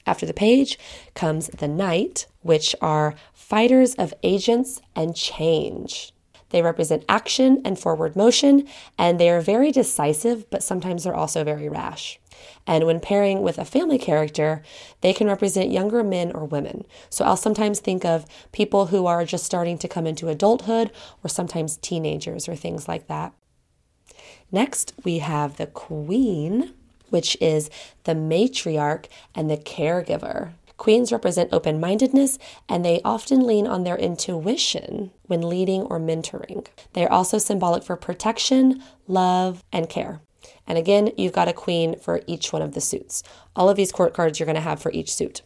After 0.06 0.26
the 0.26 0.34
page 0.34 0.80
comes 1.14 1.48
the 1.48 1.68
knight, 1.68 2.28
which 2.42 2.76
are 2.82 3.16
fighters 3.34 3.96
of 3.96 4.14
agents 4.24 4.82
and 4.96 5.16
change. 5.16 6.14
They 6.50 6.62
represent 6.62 7.06
action 7.08 7.62
and 7.64 7.78
forward 7.78 8.16
motion, 8.16 8.68
and 8.98 9.20
they 9.20 9.30
are 9.30 9.42
very 9.42 9.72
decisive, 9.72 10.50
but 10.50 10.64
sometimes 10.64 11.04
they're 11.04 11.16
also 11.16 11.44
very 11.44 11.70
rash. 11.70 12.20
And 12.66 12.86
when 12.86 13.00
pairing 13.00 13.42
with 13.42 13.58
a 13.58 13.66
family 13.66 13.98
character, 13.98 14.64
they 15.02 15.14
can 15.14 15.28
represent 15.28 15.72
younger 15.72 16.04
men 16.04 16.32
or 16.32 16.46
women. 16.46 16.86
So 17.10 17.26
I'll 17.26 17.38
sometimes 17.38 17.80
think 17.80 18.04
of 18.04 18.26
people 18.52 18.88
who 18.88 19.06
are 19.06 19.26
just 19.26 19.46
starting 19.46 19.78
to 19.80 19.88
come 19.88 20.08
into 20.08 20.30
adulthood, 20.30 20.92
or 21.24 21.30
sometimes 21.30 21.78
teenagers 21.78 22.50
or 22.50 22.56
things 22.56 22.88
like 22.88 23.08
that. 23.08 23.34
Next, 24.52 24.94
we 25.04 25.20
have 25.20 25.58
the 25.58 25.68
queen, 25.68 26.74
which 27.10 27.38
is 27.40 27.70
the 28.04 28.14
matriarch 28.14 29.06
and 29.36 29.50
the 29.50 29.58
caregiver. 29.58 30.54
Queens 30.78 31.12
represent 31.12 31.52
open 31.52 31.80
mindedness 31.80 32.40
and 32.70 32.86
they 32.86 33.02
often 33.04 33.46
lean 33.46 33.68
on 33.68 33.84
their 33.84 33.98
intuition 33.98 35.12
when 35.28 35.42
leading 35.42 35.82
or 35.84 36.00
mentoring. 36.00 36.66
They 36.94 37.06
are 37.06 37.12
also 37.12 37.38
symbolic 37.38 37.84
for 37.84 37.98
protection, 37.98 38.82
love, 39.08 39.64
and 39.74 39.90
care. 39.90 40.22
And 40.66 40.78
again, 40.78 41.12
you've 41.18 41.34
got 41.34 41.50
a 41.50 41.54
queen 41.54 42.00
for 42.00 42.22
each 42.28 42.54
one 42.54 42.62
of 42.62 42.74
the 42.74 42.82
suits. 42.82 43.24
All 43.56 43.70
of 43.70 43.76
these 43.76 43.92
court 43.92 44.14
cards 44.14 44.40
you're 44.40 44.46
going 44.46 44.56
to 44.56 44.62
have 44.62 44.82
for 44.82 44.92
each 44.92 45.14
suit. 45.14 45.42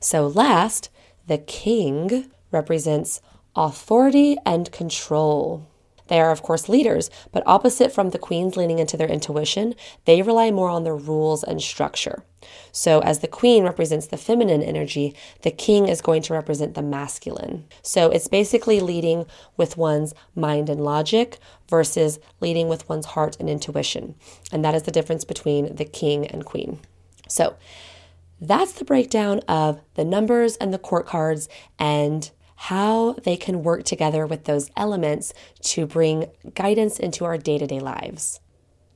So, 0.00 0.26
last, 0.26 0.88
the 1.26 1.38
king 1.38 2.30
represents 2.50 3.20
authority 3.54 4.38
and 4.46 4.72
control. 4.72 5.66
They 6.12 6.20
are, 6.20 6.30
of 6.30 6.42
course, 6.42 6.68
leaders, 6.68 7.08
but 7.32 7.42
opposite 7.46 7.90
from 7.90 8.10
the 8.10 8.18
queens 8.18 8.54
leaning 8.54 8.78
into 8.78 8.98
their 8.98 9.08
intuition, 9.08 9.74
they 10.04 10.20
rely 10.20 10.50
more 10.50 10.68
on 10.68 10.84
the 10.84 10.92
rules 10.92 11.42
and 11.42 11.62
structure. 11.62 12.22
So, 12.70 13.00
as 13.00 13.20
the 13.20 13.28
queen 13.28 13.64
represents 13.64 14.08
the 14.08 14.18
feminine 14.18 14.62
energy, 14.62 15.16
the 15.40 15.50
king 15.50 15.88
is 15.88 16.02
going 16.02 16.20
to 16.24 16.34
represent 16.34 16.74
the 16.74 16.82
masculine. 16.82 17.64
So, 17.80 18.10
it's 18.10 18.28
basically 18.28 18.78
leading 18.80 19.24
with 19.56 19.78
one's 19.78 20.12
mind 20.34 20.68
and 20.68 20.84
logic 20.84 21.38
versus 21.70 22.18
leading 22.42 22.68
with 22.68 22.90
one's 22.90 23.06
heart 23.06 23.38
and 23.40 23.48
intuition. 23.48 24.14
And 24.52 24.62
that 24.66 24.74
is 24.74 24.82
the 24.82 24.90
difference 24.90 25.24
between 25.24 25.76
the 25.76 25.86
king 25.86 26.26
and 26.26 26.44
queen. 26.44 26.80
So, 27.26 27.56
that's 28.38 28.72
the 28.72 28.84
breakdown 28.84 29.38
of 29.48 29.80
the 29.94 30.04
numbers 30.04 30.58
and 30.58 30.74
the 30.74 30.78
court 30.78 31.06
cards 31.06 31.48
and 31.78 32.30
how 32.66 33.14
they 33.24 33.36
can 33.36 33.64
work 33.64 33.82
together 33.82 34.24
with 34.24 34.44
those 34.44 34.70
elements 34.76 35.34
to 35.60 35.84
bring 35.84 36.26
guidance 36.54 36.96
into 37.00 37.24
our 37.24 37.36
day 37.36 37.58
to 37.58 37.66
day 37.66 37.80
lives. 37.80 38.38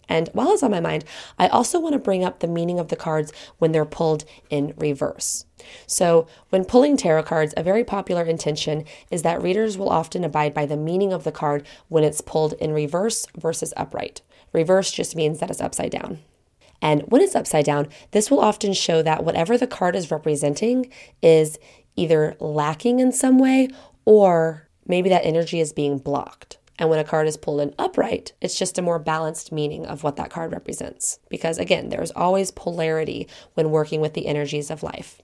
And 0.08 0.30
while 0.34 0.52
it's 0.52 0.62
on 0.62 0.70
my 0.70 0.78
mind, 0.78 1.04
I 1.36 1.48
also 1.48 1.80
want 1.80 1.94
to 1.94 1.98
bring 1.98 2.24
up 2.24 2.38
the 2.38 2.46
meaning 2.46 2.78
of 2.78 2.88
the 2.88 2.94
cards 2.94 3.32
when 3.58 3.72
they're 3.72 3.84
pulled 3.84 4.24
in 4.50 4.72
reverse. 4.76 5.46
So, 5.88 6.28
when 6.50 6.64
pulling 6.64 6.96
tarot 6.96 7.24
cards, 7.24 7.54
a 7.56 7.64
very 7.64 7.82
popular 7.82 8.22
intention 8.22 8.84
is 9.10 9.22
that 9.22 9.42
readers 9.42 9.76
will 9.76 9.90
often 9.90 10.22
abide 10.22 10.54
by 10.54 10.64
the 10.64 10.76
meaning 10.76 11.12
of 11.12 11.24
the 11.24 11.32
card 11.32 11.66
when 11.88 12.04
it's 12.04 12.20
pulled 12.20 12.52
in 12.60 12.72
reverse 12.72 13.26
versus 13.36 13.74
upright. 13.76 14.22
Reverse 14.52 14.92
just 14.92 15.16
means 15.16 15.40
that 15.40 15.50
it's 15.50 15.60
upside 15.60 15.90
down. 15.90 16.20
And 16.80 17.02
when 17.08 17.20
it's 17.20 17.34
upside 17.34 17.64
down, 17.64 17.88
this 18.12 18.30
will 18.30 18.40
often 18.40 18.74
show 18.74 19.02
that 19.02 19.24
whatever 19.24 19.58
the 19.58 19.66
card 19.66 19.96
is 19.96 20.12
representing 20.12 20.92
is 21.20 21.58
either 21.96 22.36
lacking 22.38 23.00
in 23.00 23.12
some 23.12 23.38
way 23.38 23.68
or 24.04 24.68
maybe 24.86 25.08
that 25.08 25.24
energy 25.24 25.60
is 25.60 25.72
being 25.72 25.98
blocked. 25.98 26.58
And 26.78 26.90
when 26.90 26.98
a 26.98 27.04
card 27.04 27.26
is 27.26 27.38
pulled 27.38 27.60
in 27.60 27.74
upright, 27.78 28.32
it's 28.40 28.58
just 28.58 28.78
a 28.78 28.82
more 28.82 28.98
balanced 28.98 29.50
meaning 29.50 29.86
of 29.86 30.04
what 30.04 30.16
that 30.16 30.30
card 30.30 30.52
represents. 30.52 31.18
Because 31.28 31.58
again, 31.58 31.88
there's 31.88 32.10
always 32.10 32.50
polarity 32.50 33.26
when 33.54 33.70
working 33.70 34.00
with 34.00 34.12
the 34.12 34.26
energies 34.26 34.70
of 34.70 34.82
life. 34.82 35.22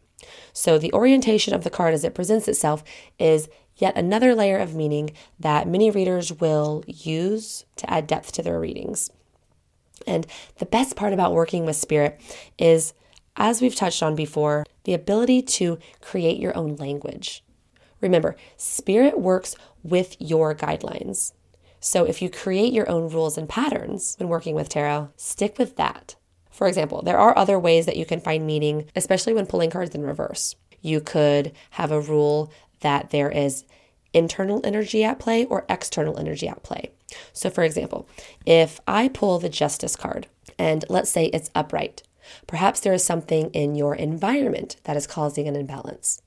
So 0.52 0.78
the 0.78 0.92
orientation 0.92 1.52
of 1.52 1.64
the 1.64 1.70
card 1.70 1.94
as 1.94 2.04
it 2.04 2.14
presents 2.14 2.48
itself 2.48 2.82
is 3.18 3.48
yet 3.76 3.96
another 3.96 4.34
layer 4.34 4.58
of 4.58 4.74
meaning 4.74 5.10
that 5.38 5.68
many 5.68 5.90
readers 5.90 6.32
will 6.32 6.84
use 6.86 7.64
to 7.76 7.90
add 7.90 8.06
depth 8.06 8.32
to 8.32 8.42
their 8.42 8.60
readings. 8.60 9.10
And 10.06 10.26
the 10.58 10.66
best 10.66 10.96
part 10.96 11.12
about 11.12 11.32
working 11.32 11.66
with 11.66 11.76
spirit 11.76 12.20
is 12.58 12.94
as 13.36 13.60
we've 13.60 13.74
touched 13.74 14.02
on 14.02 14.14
before, 14.14 14.64
the 14.84 14.94
ability 14.94 15.42
to 15.42 15.78
create 16.00 16.38
your 16.38 16.56
own 16.56 16.76
language. 16.76 17.44
Remember, 18.00 18.36
spirit 18.56 19.18
works 19.18 19.54
with 19.82 20.16
your 20.20 20.54
guidelines. 20.54 21.32
So 21.80 22.04
if 22.04 22.22
you 22.22 22.30
create 22.30 22.72
your 22.72 22.88
own 22.88 23.10
rules 23.10 23.36
and 23.38 23.48
patterns 23.48 24.16
when 24.18 24.28
working 24.28 24.54
with 24.54 24.68
tarot, 24.68 25.10
stick 25.16 25.58
with 25.58 25.76
that. 25.76 26.16
For 26.50 26.68
example, 26.68 27.02
there 27.02 27.18
are 27.18 27.36
other 27.36 27.58
ways 27.58 27.86
that 27.86 27.96
you 27.96 28.04
can 28.04 28.20
find 28.20 28.46
meaning, 28.46 28.90
especially 28.94 29.32
when 29.32 29.46
pulling 29.46 29.70
cards 29.70 29.94
in 29.94 30.02
reverse. 30.02 30.54
You 30.80 31.00
could 31.00 31.52
have 31.70 31.90
a 31.90 32.00
rule 32.00 32.52
that 32.80 33.10
there 33.10 33.30
is 33.30 33.64
internal 34.12 34.60
energy 34.64 35.02
at 35.02 35.18
play 35.18 35.44
or 35.46 35.64
external 35.68 36.18
energy 36.18 36.46
at 36.46 36.62
play. 36.62 36.92
So, 37.32 37.50
for 37.50 37.64
example, 37.64 38.06
if 38.44 38.80
I 38.86 39.08
pull 39.08 39.38
the 39.38 39.48
Justice 39.48 39.96
card 39.96 40.26
and 40.58 40.84
let's 40.88 41.10
say 41.10 41.26
it's 41.26 41.50
upright, 41.54 42.02
perhaps 42.46 42.80
there 42.80 42.92
is 42.92 43.04
something 43.04 43.50
in 43.50 43.74
your 43.74 43.94
environment 43.94 44.76
that 44.84 44.96
is 44.96 45.06
causing 45.06 45.48
an 45.48 45.56
imbalance. 45.56 46.22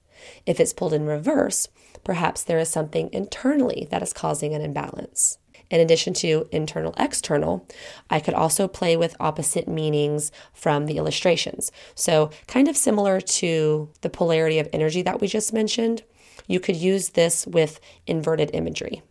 If 0.45 0.60
it's 0.60 0.73
pulled 0.73 0.93
in 0.93 1.05
reverse, 1.05 1.67
perhaps 2.03 2.43
there 2.43 2.60
is 2.60 2.69
something 2.69 3.10
internally 3.12 3.88
that 3.91 4.01
is 4.01 4.13
causing 4.13 4.53
an 4.53 4.62
imbalance. 4.62 5.38
In 5.71 5.79
addition 5.79 6.13
to 6.15 6.47
internal 6.51 6.93
external, 6.97 7.67
I 8.10 8.19
could 8.19 8.36
also 8.36 8.67
play 8.67 8.95
with 8.95 9.15
opposite 9.19 9.67
meanings 9.67 10.31
from 10.53 10.86
the 10.86 10.97
illustrations. 10.97 11.71
So, 11.95 12.29
kind 12.47 12.67
of 12.67 12.77
similar 12.77 13.19
to 13.19 13.89
the 14.01 14.10
polarity 14.10 14.60
of 14.60 14.69
energy 14.71 15.01
that 15.01 15.19
we 15.19 15.27
just 15.27 15.53
mentioned, 15.53 16.03
you 16.47 16.60
could 16.60 16.75
use 16.75 17.10
this 17.10 17.47
with 17.47 17.79
inverted 18.05 18.51
imagery. 18.53 19.01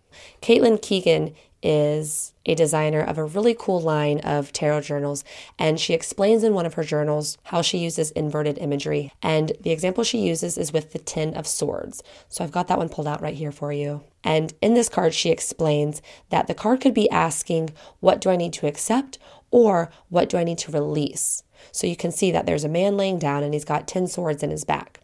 Caitlin 0.40 0.80
Keegan 0.80 1.34
is 1.64 2.34
a 2.44 2.54
designer 2.54 3.00
of 3.00 3.16
a 3.16 3.24
really 3.24 3.56
cool 3.58 3.80
line 3.80 4.20
of 4.20 4.52
tarot 4.52 4.82
journals, 4.82 5.24
and 5.58 5.80
she 5.80 5.94
explains 5.94 6.44
in 6.44 6.52
one 6.52 6.66
of 6.66 6.74
her 6.74 6.84
journals 6.84 7.38
how 7.44 7.62
she 7.62 7.78
uses 7.78 8.10
inverted 8.10 8.58
imagery. 8.58 9.10
And 9.22 9.52
the 9.60 9.70
example 9.70 10.04
she 10.04 10.18
uses 10.18 10.58
is 10.58 10.72
with 10.72 10.92
the 10.92 10.98
Ten 10.98 11.34
of 11.34 11.46
Swords. 11.46 12.02
So 12.28 12.44
I've 12.44 12.52
got 12.52 12.68
that 12.68 12.78
one 12.78 12.90
pulled 12.90 13.08
out 13.08 13.22
right 13.22 13.34
here 13.34 13.50
for 13.50 13.72
you. 13.72 14.02
And 14.22 14.52
in 14.60 14.74
this 14.74 14.90
card, 14.90 15.14
she 15.14 15.30
explains 15.30 16.02
that 16.28 16.46
the 16.46 16.54
card 16.54 16.82
could 16.82 16.94
be 16.94 17.10
asking, 17.10 17.70
What 18.00 18.20
do 18.20 18.28
I 18.30 18.36
need 18.36 18.52
to 18.54 18.66
accept? 18.66 19.18
or 19.50 19.90
What 20.08 20.28
do 20.28 20.36
I 20.36 20.44
need 20.44 20.58
to 20.58 20.72
release? 20.72 21.42
So 21.72 21.86
you 21.86 21.96
can 21.96 22.10
see 22.10 22.30
that 22.30 22.44
there's 22.44 22.64
a 22.64 22.68
man 22.68 22.96
laying 22.96 23.18
down 23.18 23.42
and 23.42 23.54
he's 23.54 23.64
got 23.64 23.88
10 23.88 24.06
swords 24.08 24.42
in 24.42 24.50
his 24.50 24.64
back. 24.64 25.00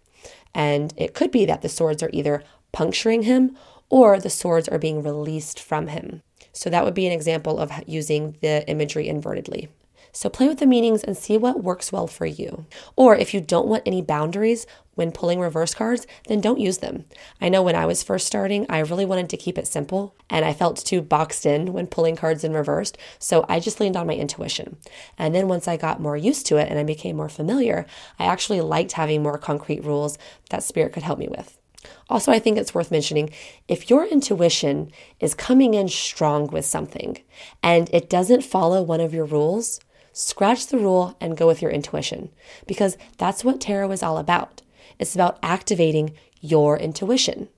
And 0.55 0.93
it 0.97 1.15
could 1.15 1.31
be 1.31 1.47
that 1.47 1.63
the 1.63 1.69
swords 1.69 2.03
are 2.03 2.11
either 2.13 2.43
puncturing 2.73 3.23
him 3.23 3.57
or 3.89 4.19
the 4.19 4.31
swords 4.31 4.69
are 4.69 4.79
being 4.79 5.03
released 5.03 5.61
from 5.61 5.89
him. 5.89 6.23
So 6.61 6.69
that 6.69 6.85
would 6.85 6.93
be 6.93 7.07
an 7.07 7.13
example 7.13 7.59
of 7.59 7.73
using 7.87 8.37
the 8.43 8.69
imagery 8.69 9.07
invertedly. 9.07 9.69
So 10.13 10.29
play 10.29 10.47
with 10.47 10.59
the 10.59 10.67
meanings 10.67 11.03
and 11.03 11.17
see 11.17 11.39
what 11.39 11.65
works 11.65 11.91
well 11.91 12.07
for 12.07 12.27
you. 12.27 12.67
Or 12.97 13.17
if 13.17 13.33
you 13.33 13.41
don't 13.41 13.67
want 13.67 13.85
any 13.87 14.03
boundaries 14.03 14.67
when 14.95 15.11
pulling 15.11 15.41
reverse 15.41 15.73
cards, 15.73 16.07
then 16.29 16.43
don't 16.43 16.61
use 16.61 16.79
them. 16.79 17.07
I 17.41 17.49
know 17.49 17.63
when 17.63 17.77
I 17.77 17.87
was 17.87 18.03
first 18.03 18.27
starting, 18.27 18.67
I 18.69 18.81
really 18.81 19.07
wanted 19.07 19.31
to 19.31 19.39
keep 19.39 19.57
it 19.57 19.69
simple 19.69 20.15
and 20.29 20.45
I 20.45 20.53
felt 20.53 20.85
too 20.85 21.01
boxed 21.01 21.47
in 21.47 21.73
when 21.73 21.87
pulling 21.87 22.15
cards 22.15 22.45
in 22.45 22.53
reversed. 22.53 22.99
So 23.19 23.47
I 23.49 23.59
just 23.59 23.81
leaned 23.81 23.97
on 23.97 24.07
my 24.07 24.15
intuition. 24.15 24.77
And 25.17 25.35
then 25.35 25.49
once 25.49 25.67
I 25.67 25.79
got 25.79 25.99
more 25.99 26.17
used 26.17 26.45
to 26.49 26.59
it 26.59 26.69
and 26.69 26.79
I 26.79 26.85
became 26.85 27.17
more 27.17 27.31
familiar, 27.31 27.87
I 28.19 28.27
actually 28.27 28.61
liked 28.61 28.93
having 28.93 29.23
more 29.23 29.39
concrete 29.39 29.83
rules 29.83 30.19
that 30.51 30.63
spirit 30.63 30.93
could 30.93 31.05
help 31.05 31.19
me 31.19 31.29
with. 31.29 31.60
Also, 32.09 32.31
I 32.31 32.39
think 32.39 32.59
it's 32.59 32.75
worth 32.75 32.91
mentioning 32.91 33.31
if 33.69 33.89
your 33.89 34.05
intuition 34.05 34.91
is 35.19 35.35
coming 35.35 35.75
in 35.75 35.89
strong 35.89 36.47
with 36.49 36.65
something 36.65 37.19
and 37.63 37.89
it 37.93 38.11
doesn't 38.11 38.43
follow 38.45 38.83
one 38.83 39.01
of 39.01 39.15
your 39.15 39.25
rules, 39.25 39.81
scratch 40.13 40.67
the 40.67 40.79
rule 40.79 41.17
and 41.21 41.37
go 41.37 41.47
with 41.47 41.63
your 41.63 41.71
intuition 41.71 42.31
because 42.67 42.99
that's 43.17 43.45
what 43.45 43.61
tarot 43.61 43.93
is 43.93 44.03
all 44.03 44.19
about. 44.19 44.63
It's 44.99 45.15
about 45.15 45.39
activating 45.43 46.15
your 46.41 46.77
intuition 46.77 47.49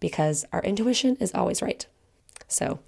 because 0.00 0.44
our 0.52 0.62
intuition 0.62 1.16
is 1.20 1.34
always 1.34 1.62
right. 1.62 1.86
So, 2.48 2.78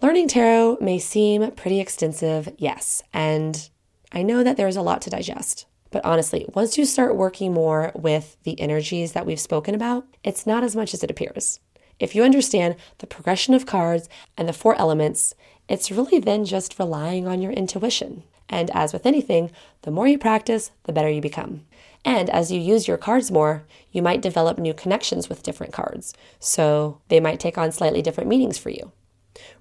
learning 0.00 0.28
tarot 0.28 0.78
may 0.80 0.98
seem 0.98 1.50
pretty 1.52 1.80
extensive, 1.80 2.52
yes, 2.56 3.02
and 3.12 3.68
I 4.12 4.22
know 4.22 4.42
that 4.42 4.56
there's 4.56 4.76
a 4.76 4.82
lot 4.82 5.02
to 5.02 5.10
digest. 5.10 5.66
But 5.90 6.04
honestly, 6.04 6.46
once 6.54 6.78
you 6.78 6.84
start 6.84 7.16
working 7.16 7.52
more 7.52 7.92
with 7.94 8.36
the 8.44 8.60
energies 8.60 9.12
that 9.12 9.26
we've 9.26 9.40
spoken 9.40 9.74
about, 9.74 10.06
it's 10.22 10.46
not 10.46 10.62
as 10.62 10.76
much 10.76 10.94
as 10.94 11.02
it 11.02 11.10
appears. 11.10 11.60
If 11.98 12.14
you 12.14 12.22
understand 12.22 12.76
the 12.98 13.06
progression 13.06 13.54
of 13.54 13.66
cards 13.66 14.08
and 14.36 14.48
the 14.48 14.52
four 14.52 14.74
elements, 14.76 15.34
it's 15.68 15.90
really 15.90 16.18
then 16.18 16.44
just 16.44 16.78
relying 16.78 17.26
on 17.26 17.42
your 17.42 17.52
intuition. 17.52 18.22
And 18.48 18.70
as 18.70 18.92
with 18.92 19.06
anything, 19.06 19.50
the 19.82 19.90
more 19.90 20.08
you 20.08 20.18
practice, 20.18 20.70
the 20.84 20.92
better 20.92 21.10
you 21.10 21.20
become. 21.20 21.66
And 22.04 22.30
as 22.30 22.50
you 22.50 22.60
use 22.60 22.88
your 22.88 22.96
cards 22.96 23.30
more, 23.30 23.64
you 23.92 24.00
might 24.00 24.22
develop 24.22 24.58
new 24.58 24.72
connections 24.72 25.28
with 25.28 25.42
different 25.42 25.72
cards. 25.72 26.14
So 26.38 27.00
they 27.08 27.20
might 27.20 27.38
take 27.38 27.58
on 27.58 27.70
slightly 27.72 28.00
different 28.00 28.30
meanings 28.30 28.58
for 28.58 28.70
you. 28.70 28.92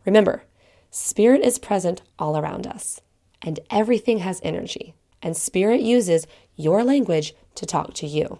Remember, 0.05 0.43
spirit 0.89 1.41
is 1.41 1.59
present 1.59 2.01
all 2.17 2.37
around 2.37 2.65
us, 2.65 3.01
and 3.41 3.59
everything 3.69 4.19
has 4.19 4.39
energy 4.43 4.95
and 5.21 5.35
Spirit 5.35 5.81
uses 5.81 6.27
your 6.55 6.83
language 6.83 7.33
to 7.55 7.65
talk 7.65 7.93
to 7.95 8.07
you. 8.07 8.39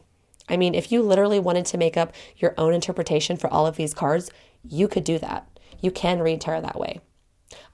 I 0.49 0.57
mean, 0.57 0.73
if 0.73 0.91
you 0.91 1.01
literally 1.01 1.39
wanted 1.39 1.65
to 1.67 1.77
make 1.77 1.95
up 1.95 2.13
your 2.37 2.53
own 2.57 2.73
interpretation 2.73 3.37
for 3.37 3.51
all 3.51 3.67
of 3.67 3.75
these 3.75 3.93
cards, 3.93 4.31
you 4.67 4.87
could 4.87 5.03
do 5.03 5.19
that. 5.19 5.47
You 5.79 5.91
can 5.91 6.19
read 6.19 6.41
tarot 6.41 6.61
that 6.61 6.79
way. 6.79 6.99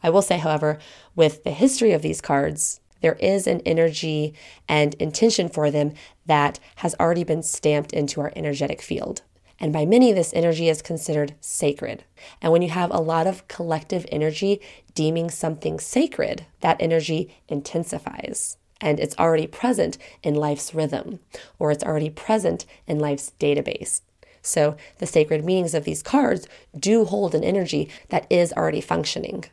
I 0.04 0.10
will 0.10 0.22
say, 0.22 0.38
however, 0.38 0.78
with 1.16 1.44
the 1.44 1.52
history 1.52 1.94
of 1.94 2.02
these 2.02 2.22
cards, 2.22 2.82
there 3.02 3.18
is 3.20 3.48
an 3.48 3.62
energy 3.66 4.34
and 4.68 4.94
intention 4.96 5.50
for 5.50 5.72
them 5.72 5.94
that 6.26 6.60
has 6.78 6.96
already 7.00 7.24
been 7.24 7.44
stamped 7.44 7.94
into 7.94 8.22
our 8.22 8.32
energetic 8.36 8.82
field. 8.82 9.22
And 9.60 9.72
by 9.72 9.86
many, 9.86 10.12
this 10.12 10.34
energy 10.34 10.70
is 10.70 10.82
considered 10.82 11.36
sacred. 11.40 12.04
And 12.42 12.52
when 12.52 12.62
you 12.62 12.70
have 12.70 12.92
a 12.92 13.02
lot 13.02 13.26
of 13.26 13.48
collective 13.48 14.06
energy 14.12 14.62
deeming 14.94 15.30
something 15.30 15.80
sacred, 15.80 16.46
that 16.60 16.78
energy 16.80 17.34
intensifies 17.48 18.58
and 18.82 19.00
it's 19.00 19.18
already 19.18 19.48
present 19.48 19.98
in 20.24 20.36
life's 20.36 20.74
rhythm 20.74 21.20
or 21.60 21.72
it's 21.72 21.84
already 21.84 22.10
present 22.10 22.66
in 22.88 23.00
life's 23.00 23.32
database. 23.40 24.02
So 24.42 24.76
the 25.00 25.08
sacred 25.08 25.44
meanings 25.44 25.74
of 25.74 25.86
these 25.86 26.04
cards 26.04 26.48
do 26.78 27.06
hold 27.06 27.34
an 27.34 27.44
energy 27.44 27.90
that 28.10 28.28
is 28.30 28.54
already 28.54 28.82
functioning. 28.82 29.46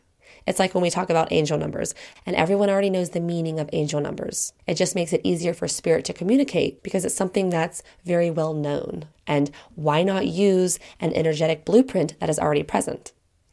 It's 0.47 0.59
like 0.59 0.75
when 0.75 0.83
we 0.83 0.91
talk 0.91 1.09
about 1.09 1.33
angel 1.33 1.57
numbers, 1.57 1.95
and 2.27 2.35
everyone 2.35 2.69
already 2.69 2.91
knows 2.91 3.11
the 3.11 3.21
meaning 3.21 3.61
of 3.61 3.71
angel 3.73 4.01
numbers. 4.01 4.53
It 4.67 4.75
just 4.75 4.95
makes 4.95 5.13
it 5.13 5.21
easier 5.23 5.55
for 5.55 5.69
spirit 5.69 6.05
to 6.07 6.13
communicate 6.13 6.83
because 6.83 7.05
it's 7.05 7.15
something 7.15 7.49
that's 7.49 7.83
very 8.05 8.31
well 8.31 8.53
known. 8.53 9.05
And 9.27 9.51
why 9.77 10.03
not 10.03 10.27
use 10.27 10.79
an 11.01 11.13
energetic 11.13 11.65
blueprint 11.65 12.19
that 12.19 12.29
is 12.29 12.39
already 12.39 12.65
present? 12.65 13.13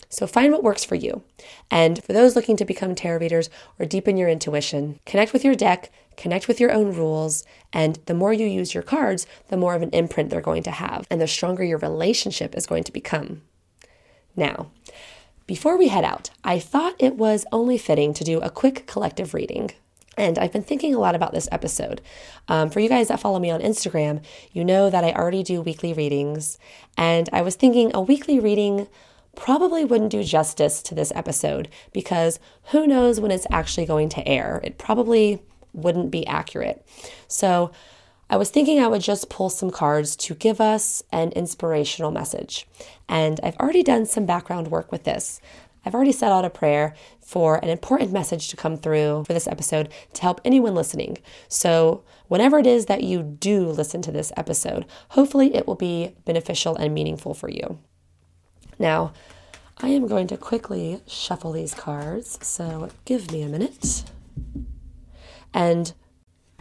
So 0.09 0.25
find 0.25 0.51
what 0.51 0.63
works 0.63 0.83
for 0.83 0.95
you. 0.95 1.23
And 1.69 2.03
for 2.03 2.13
those 2.13 2.35
looking 2.35 2.57
to 2.57 2.65
become 2.65 2.95
tarot 2.95 3.19
readers 3.19 3.49
or 3.77 3.85
deepen 3.85 4.17
your 4.17 4.27
intuition, 4.27 4.99
connect 5.05 5.33
with 5.33 5.45
your 5.45 5.53
deck, 5.53 5.91
connect 6.17 6.47
with 6.47 6.59
your 6.59 6.71
own 6.71 6.93
rules, 6.95 7.45
and 7.71 7.99
the 8.07 8.15
more 8.15 8.33
you 8.33 8.47
use 8.47 8.73
your 8.73 8.83
cards, 8.83 9.27
the 9.49 9.57
more 9.57 9.75
of 9.75 9.83
an 9.83 9.91
imprint 9.91 10.31
they're 10.31 10.41
going 10.41 10.63
to 10.63 10.71
have, 10.71 11.05
and 11.11 11.21
the 11.21 11.27
stronger 11.27 11.63
your 11.63 11.77
relationship 11.77 12.55
is 12.55 12.65
going 12.65 12.83
to 12.83 12.91
become. 12.91 13.43
Now, 14.35 14.71
before 15.45 15.77
we 15.77 15.87
head 15.89 16.03
out, 16.03 16.31
I 16.43 16.59
thought 16.59 16.95
it 16.97 17.15
was 17.15 17.45
only 17.51 17.77
fitting 17.77 18.13
to 18.15 18.23
do 18.23 18.39
a 18.39 18.49
quick 18.49 18.87
collective 18.87 19.33
reading. 19.33 19.71
And 20.17 20.37
I've 20.37 20.51
been 20.51 20.63
thinking 20.63 20.93
a 20.93 20.99
lot 20.99 21.15
about 21.15 21.33
this 21.33 21.47
episode. 21.51 22.01
Um, 22.49 22.69
for 22.69 22.81
you 22.81 22.89
guys 22.89 23.07
that 23.07 23.21
follow 23.21 23.39
me 23.39 23.49
on 23.49 23.61
Instagram, 23.61 24.21
you 24.51 24.65
know 24.65 24.89
that 24.89 25.03
I 25.03 25.13
already 25.13 25.43
do 25.43 25.61
weekly 25.61 25.93
readings. 25.93 26.59
And 26.97 27.29
I 27.31 27.41
was 27.41 27.55
thinking 27.55 27.91
a 27.93 28.01
weekly 28.01 28.39
reading 28.39 28.87
probably 29.35 29.85
wouldn't 29.85 30.11
do 30.11 30.23
justice 30.23 30.81
to 30.83 30.95
this 30.95 31.11
episode 31.15 31.69
because 31.93 32.39
who 32.71 32.87
knows 32.87 33.19
when 33.19 33.31
it's 33.31 33.47
actually 33.49 33.85
going 33.85 34.09
to 34.09 34.27
air. 34.27 34.59
It 34.63 34.77
probably 34.77 35.41
wouldn't 35.73 36.11
be 36.11 36.25
accurate. 36.27 36.85
So 37.27 37.71
I 38.29 38.37
was 38.37 38.49
thinking 38.49 38.79
I 38.79 38.87
would 38.87 39.01
just 39.01 39.29
pull 39.29 39.49
some 39.49 39.71
cards 39.71 40.15
to 40.17 40.35
give 40.35 40.61
us 40.61 41.03
an 41.11 41.31
inspirational 41.31 42.11
message. 42.11 42.67
And 43.07 43.39
I've 43.41 43.57
already 43.57 43.81
done 43.81 44.05
some 44.05 44.25
background 44.25 44.67
work 44.67 44.91
with 44.91 45.03
this. 45.03 45.41
I've 45.85 45.95
already 45.95 46.11
set 46.11 46.31
out 46.31 46.45
a 46.45 46.49
prayer 46.49 46.93
for 47.19 47.55
an 47.57 47.69
important 47.69 48.11
message 48.11 48.49
to 48.49 48.57
come 48.57 48.77
through 48.77 49.23
for 49.25 49.33
this 49.33 49.47
episode 49.47 49.89
to 50.13 50.21
help 50.21 50.41
anyone 50.43 50.75
listening. 50.75 51.17
So, 51.47 52.03
whenever 52.27 52.59
it 52.59 52.67
is 52.67 52.87
that 52.87 53.03
you 53.03 53.23
do 53.23 53.67
listen 53.67 54.01
to 54.03 54.11
this 54.11 54.31
episode, 54.35 54.85
hopefully 55.09 55.55
it 55.55 55.65
will 55.65 55.75
be 55.75 56.15
beneficial 56.25 56.75
and 56.75 56.93
meaningful 56.93 57.33
for 57.33 57.49
you. 57.49 57.79
Now, 58.79 59.11
I 59.77 59.89
am 59.89 60.07
going 60.07 60.27
to 60.27 60.37
quickly 60.37 61.01
shuffle 61.05 61.51
these 61.51 61.73
cards, 61.73 62.39
so 62.41 62.89
give 63.05 63.31
me 63.31 63.41
a 63.41 63.47
minute. 63.47 64.05
And 65.53 65.93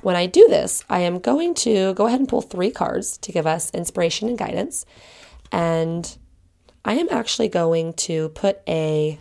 when 0.02 0.16
I 0.16 0.26
do 0.26 0.46
this, 0.48 0.84
I 0.88 1.00
am 1.00 1.18
going 1.18 1.54
to 1.54 1.94
go 1.94 2.06
ahead 2.06 2.20
and 2.20 2.28
pull 2.28 2.42
three 2.42 2.70
cards 2.70 3.16
to 3.18 3.32
give 3.32 3.46
us 3.46 3.70
inspiration 3.70 4.28
and 4.28 4.38
guidance. 4.38 4.84
And 5.50 6.16
I 6.84 6.94
am 6.94 7.08
actually 7.10 7.48
going 7.48 7.94
to 7.94 8.28
put 8.30 8.60
a 8.68 9.18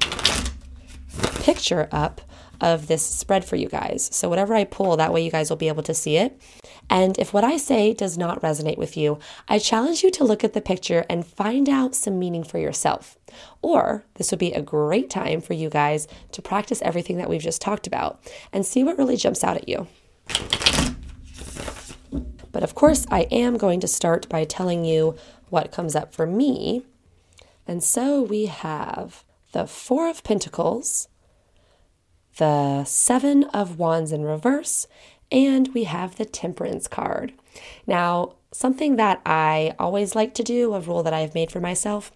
picture 1.41 1.87
up 1.91 2.21
of 2.61 2.87
this 2.87 3.03
spread 3.05 3.45
for 3.45 3.55
you 3.55 3.67
guys. 3.67 4.09
So, 4.11 4.29
whatever 4.29 4.55
I 4.55 4.63
pull, 4.63 4.97
that 4.97 5.13
way 5.13 5.23
you 5.23 5.31
guys 5.31 5.49
will 5.49 5.57
be 5.57 5.67
able 5.67 5.83
to 5.83 5.93
see 5.93 6.17
it. 6.17 6.39
And 6.89 7.17
if 7.19 7.33
what 7.33 7.43
I 7.43 7.57
say 7.57 7.93
does 7.93 8.17
not 8.17 8.41
resonate 8.41 8.77
with 8.77 8.95
you, 8.95 9.19
I 9.47 9.59
challenge 9.59 10.03
you 10.03 10.11
to 10.11 10.23
look 10.23 10.43
at 10.43 10.53
the 10.53 10.61
picture 10.61 11.05
and 11.09 11.25
find 11.25 11.67
out 11.67 11.95
some 11.95 12.17
meaning 12.19 12.43
for 12.43 12.57
yourself. 12.57 13.17
Or 13.61 14.05
this 14.15 14.31
would 14.31 14.39
be 14.39 14.53
a 14.53 14.61
great 14.61 15.09
time 15.09 15.41
for 15.41 15.53
you 15.53 15.69
guys 15.69 16.07
to 16.31 16.41
practice 16.41 16.81
everything 16.81 17.17
that 17.17 17.29
we've 17.29 17.41
just 17.41 17.61
talked 17.61 17.87
about 17.87 18.19
and 18.53 18.65
see 18.65 18.83
what 18.83 18.97
really 18.97 19.17
jumps 19.17 19.43
out 19.43 19.57
at 19.57 19.67
you. 19.67 19.87
But 22.51 22.63
of 22.63 22.73
course, 22.73 23.05
I 23.11 23.27
am 23.29 23.57
going 23.57 23.79
to 23.81 23.87
start 23.87 24.27
by 24.29 24.43
telling 24.43 24.85
you 24.85 25.15
what 25.49 25.71
comes 25.71 25.95
up 25.95 26.13
for 26.13 26.25
me. 26.25 26.83
And 27.67 27.83
so 27.83 28.21
we 28.21 28.45
have 28.45 29.23
the 29.51 29.67
Four 29.67 30.09
of 30.09 30.23
Pentacles, 30.23 31.07
the 32.37 32.83
Seven 32.85 33.43
of 33.45 33.79
Wands 33.79 34.11
in 34.11 34.23
reverse, 34.23 34.87
and 35.31 35.73
we 35.73 35.85
have 35.85 36.15
the 36.15 36.25
Temperance 36.25 36.87
card. 36.87 37.33
Now, 37.85 38.33
something 38.51 38.95
that 38.95 39.21
I 39.25 39.75
always 39.77 40.15
like 40.15 40.33
to 40.35 40.43
do, 40.43 40.73
a 40.73 40.79
rule 40.79 41.03
that 41.03 41.13
I've 41.13 41.35
made 41.35 41.51
for 41.51 41.59
myself, 41.59 42.11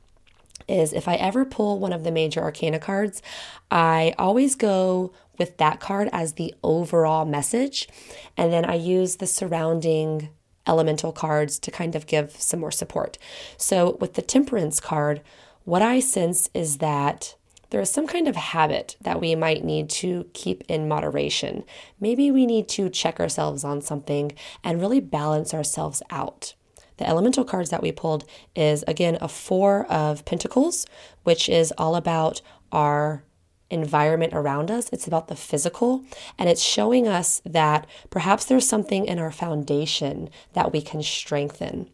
is 0.67 0.93
if 0.93 1.07
I 1.07 1.15
ever 1.15 1.43
pull 1.43 1.79
one 1.79 1.93
of 1.93 2.03
the 2.03 2.11
major 2.11 2.41
arcana 2.41 2.79
cards, 2.79 3.21
I 3.69 4.13
always 4.17 4.55
go 4.55 5.11
with 5.37 5.57
that 5.57 5.79
card 5.79 6.09
as 6.13 6.33
the 6.33 6.53
overall 6.63 7.25
message. 7.25 7.89
And 8.37 8.53
then 8.53 8.63
I 8.65 8.75
use 8.75 9.15
the 9.15 9.27
surrounding 9.27 10.29
elemental 10.67 11.11
cards 11.11 11.57
to 11.59 11.71
kind 11.71 11.95
of 11.95 12.05
give 12.05 12.31
some 12.31 12.59
more 12.59 12.71
support. 12.71 13.17
So 13.57 13.97
with 13.99 14.13
the 14.13 14.21
temperance 14.21 14.79
card, 14.79 15.21
what 15.63 15.81
I 15.81 15.99
sense 15.99 16.49
is 16.53 16.77
that 16.77 17.35
there 17.71 17.81
is 17.81 17.89
some 17.89 18.05
kind 18.05 18.27
of 18.27 18.35
habit 18.35 18.95
that 19.01 19.19
we 19.19 19.33
might 19.33 19.63
need 19.63 19.89
to 19.89 20.27
keep 20.33 20.63
in 20.67 20.87
moderation. 20.87 21.63
Maybe 21.99 22.29
we 22.29 22.45
need 22.45 22.69
to 22.69 22.89
check 22.89 23.19
ourselves 23.19 23.63
on 23.63 23.81
something 23.81 24.33
and 24.63 24.79
really 24.79 24.99
balance 24.99 25.53
ourselves 25.53 26.03
out. 26.09 26.53
The 26.97 27.07
elemental 27.07 27.45
cards 27.45 27.71
that 27.71 27.81
we 27.81 27.91
pulled 27.91 28.25
is 28.55 28.83
again 28.87 29.17
a 29.21 29.27
four 29.27 29.85
of 29.85 30.23
pentacles, 30.25 30.85
which 31.23 31.49
is 31.49 31.73
all 31.77 31.95
about 31.95 32.41
our 32.71 33.23
environment 33.69 34.33
around 34.33 34.69
us. 34.69 34.89
It's 34.91 35.07
about 35.07 35.29
the 35.29 35.35
physical, 35.35 36.03
and 36.37 36.49
it's 36.49 36.61
showing 36.61 37.07
us 37.07 37.41
that 37.45 37.87
perhaps 38.09 38.45
there's 38.45 38.67
something 38.67 39.05
in 39.05 39.17
our 39.17 39.31
foundation 39.31 40.29
that 40.53 40.73
we 40.73 40.81
can 40.81 41.01
strengthen. 41.01 41.89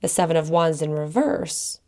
The 0.00 0.08
Seven 0.08 0.36
of 0.36 0.48
Wands 0.48 0.80
in 0.80 0.92
reverse 0.92 1.80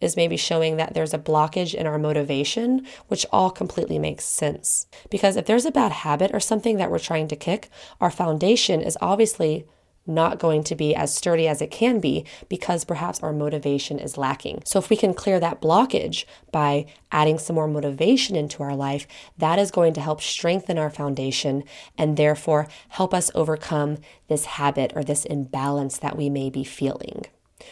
is 0.00 0.16
maybe 0.16 0.36
showing 0.36 0.76
that 0.76 0.94
there's 0.94 1.14
a 1.14 1.18
blockage 1.18 1.74
in 1.74 1.86
our 1.86 1.98
motivation, 1.98 2.86
which 3.08 3.26
all 3.32 3.50
completely 3.50 3.98
makes 3.98 4.24
sense. 4.24 4.86
Because 5.10 5.36
if 5.36 5.46
there's 5.46 5.66
a 5.66 5.72
bad 5.72 5.92
habit 5.92 6.30
or 6.32 6.40
something 6.40 6.76
that 6.76 6.90
we're 6.90 6.98
trying 6.98 7.28
to 7.28 7.36
kick, 7.36 7.68
our 8.00 8.10
foundation 8.10 8.80
is 8.80 8.98
obviously 9.00 9.66
not 10.08 10.38
going 10.38 10.64
to 10.64 10.74
be 10.74 10.94
as 10.94 11.14
sturdy 11.14 11.46
as 11.46 11.60
it 11.60 11.70
can 11.70 12.00
be 12.00 12.24
because 12.48 12.84
perhaps 12.84 13.20
our 13.22 13.32
motivation 13.32 13.98
is 13.98 14.16
lacking. 14.16 14.62
So, 14.64 14.78
if 14.78 14.88
we 14.90 14.96
can 14.96 15.12
clear 15.12 15.38
that 15.38 15.60
blockage 15.60 16.24
by 16.50 16.86
adding 17.12 17.38
some 17.38 17.54
more 17.54 17.68
motivation 17.68 18.34
into 18.34 18.62
our 18.62 18.74
life, 18.74 19.06
that 19.36 19.58
is 19.58 19.70
going 19.70 19.92
to 19.94 20.00
help 20.00 20.22
strengthen 20.22 20.78
our 20.78 20.90
foundation 20.90 21.62
and 21.98 22.16
therefore 22.16 22.68
help 22.88 23.12
us 23.12 23.30
overcome 23.34 23.98
this 24.28 24.46
habit 24.46 24.92
or 24.96 25.04
this 25.04 25.26
imbalance 25.26 25.98
that 25.98 26.16
we 26.16 26.30
may 26.30 26.48
be 26.48 26.64
feeling. 26.64 27.26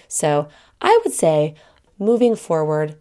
So, 0.06 0.48
I 0.80 1.00
would 1.02 1.14
say 1.14 1.54
moving 1.98 2.36
forward, 2.36 2.96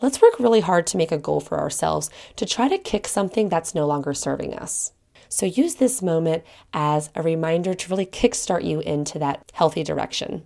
let's 0.00 0.22
work 0.22 0.38
really 0.38 0.60
hard 0.60 0.86
to 0.88 0.96
make 0.96 1.12
a 1.12 1.18
goal 1.18 1.40
for 1.40 1.58
ourselves 1.58 2.10
to 2.36 2.46
try 2.46 2.68
to 2.68 2.78
kick 2.78 3.08
something 3.08 3.48
that's 3.48 3.74
no 3.74 3.86
longer 3.86 4.14
serving 4.14 4.54
us. 4.54 4.92
So 5.28 5.46
use 5.46 5.74
this 5.74 6.02
moment 6.02 6.42
as 6.72 7.10
a 7.14 7.22
reminder 7.22 7.74
to 7.74 7.90
really 7.90 8.06
kickstart 8.06 8.64
you 8.64 8.80
into 8.80 9.18
that 9.18 9.50
healthy 9.52 9.84
direction. 9.84 10.44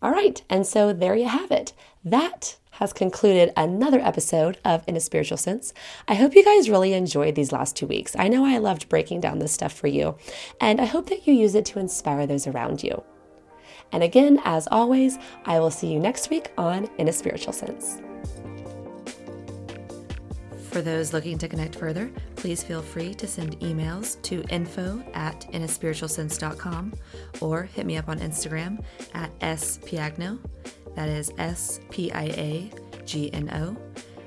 All 0.00 0.10
right, 0.10 0.42
and 0.48 0.66
so 0.66 0.92
there 0.92 1.14
you 1.14 1.28
have 1.28 1.50
it. 1.50 1.72
That 2.04 2.56
has 2.72 2.92
concluded 2.92 3.52
another 3.56 3.98
episode 4.00 4.58
of 4.64 4.84
In 4.86 4.96
a 4.96 5.00
Spiritual 5.00 5.38
Sense. 5.38 5.72
I 6.06 6.14
hope 6.14 6.34
you 6.34 6.44
guys 6.44 6.68
really 6.68 6.92
enjoyed 6.92 7.34
these 7.34 7.52
last 7.52 7.76
two 7.76 7.86
weeks. 7.86 8.14
I 8.18 8.28
know 8.28 8.44
I 8.44 8.58
loved 8.58 8.88
breaking 8.88 9.20
down 9.20 9.38
this 9.38 9.52
stuff 9.52 9.72
for 9.72 9.86
you, 9.86 10.16
and 10.60 10.80
I 10.80 10.84
hope 10.84 11.08
that 11.08 11.26
you 11.26 11.32
use 11.32 11.54
it 11.54 11.64
to 11.66 11.78
inspire 11.78 12.26
those 12.26 12.46
around 12.46 12.82
you. 12.82 13.02
And 13.92 14.02
again, 14.02 14.40
as 14.44 14.68
always, 14.70 15.18
I 15.44 15.58
will 15.60 15.70
see 15.70 15.92
you 15.92 15.98
next 15.98 16.30
week 16.30 16.50
on 16.58 16.88
In 16.98 17.08
a 17.08 17.12
Spiritual 17.12 17.52
Sense. 17.52 18.02
For 20.70 20.82
those 20.82 21.14
looking 21.14 21.38
to 21.38 21.48
connect 21.48 21.74
further, 21.74 22.10
please 22.34 22.62
feel 22.62 22.82
free 22.82 23.14
to 23.14 23.26
send 23.26 23.58
emails 23.60 24.20
to 24.22 24.42
info 24.50 25.02
at 25.14 25.40
inaspiritualsense.com 25.52 26.92
or 27.40 27.62
hit 27.62 27.86
me 27.86 27.96
up 27.96 28.10
on 28.10 28.18
Instagram 28.18 28.84
at 29.14 29.30
spiagno. 29.40 30.38
That 30.94 31.08
is 31.08 31.32
S 31.38 31.80
P 31.90 32.12
I 32.12 32.24
A 32.24 32.70
G 33.06 33.32
N 33.32 33.48
O, 33.54 33.74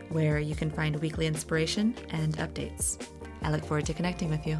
where 0.09 0.39
you 0.39 0.55
can 0.55 0.71
find 0.71 0.99
weekly 0.99 1.27
inspiration 1.27 1.93
and 2.09 2.35
updates. 2.37 2.99
I 3.43 3.51
look 3.51 3.63
forward 3.63 3.85
to 3.85 3.93
connecting 3.93 4.31
with 4.31 4.47
you. 4.47 4.59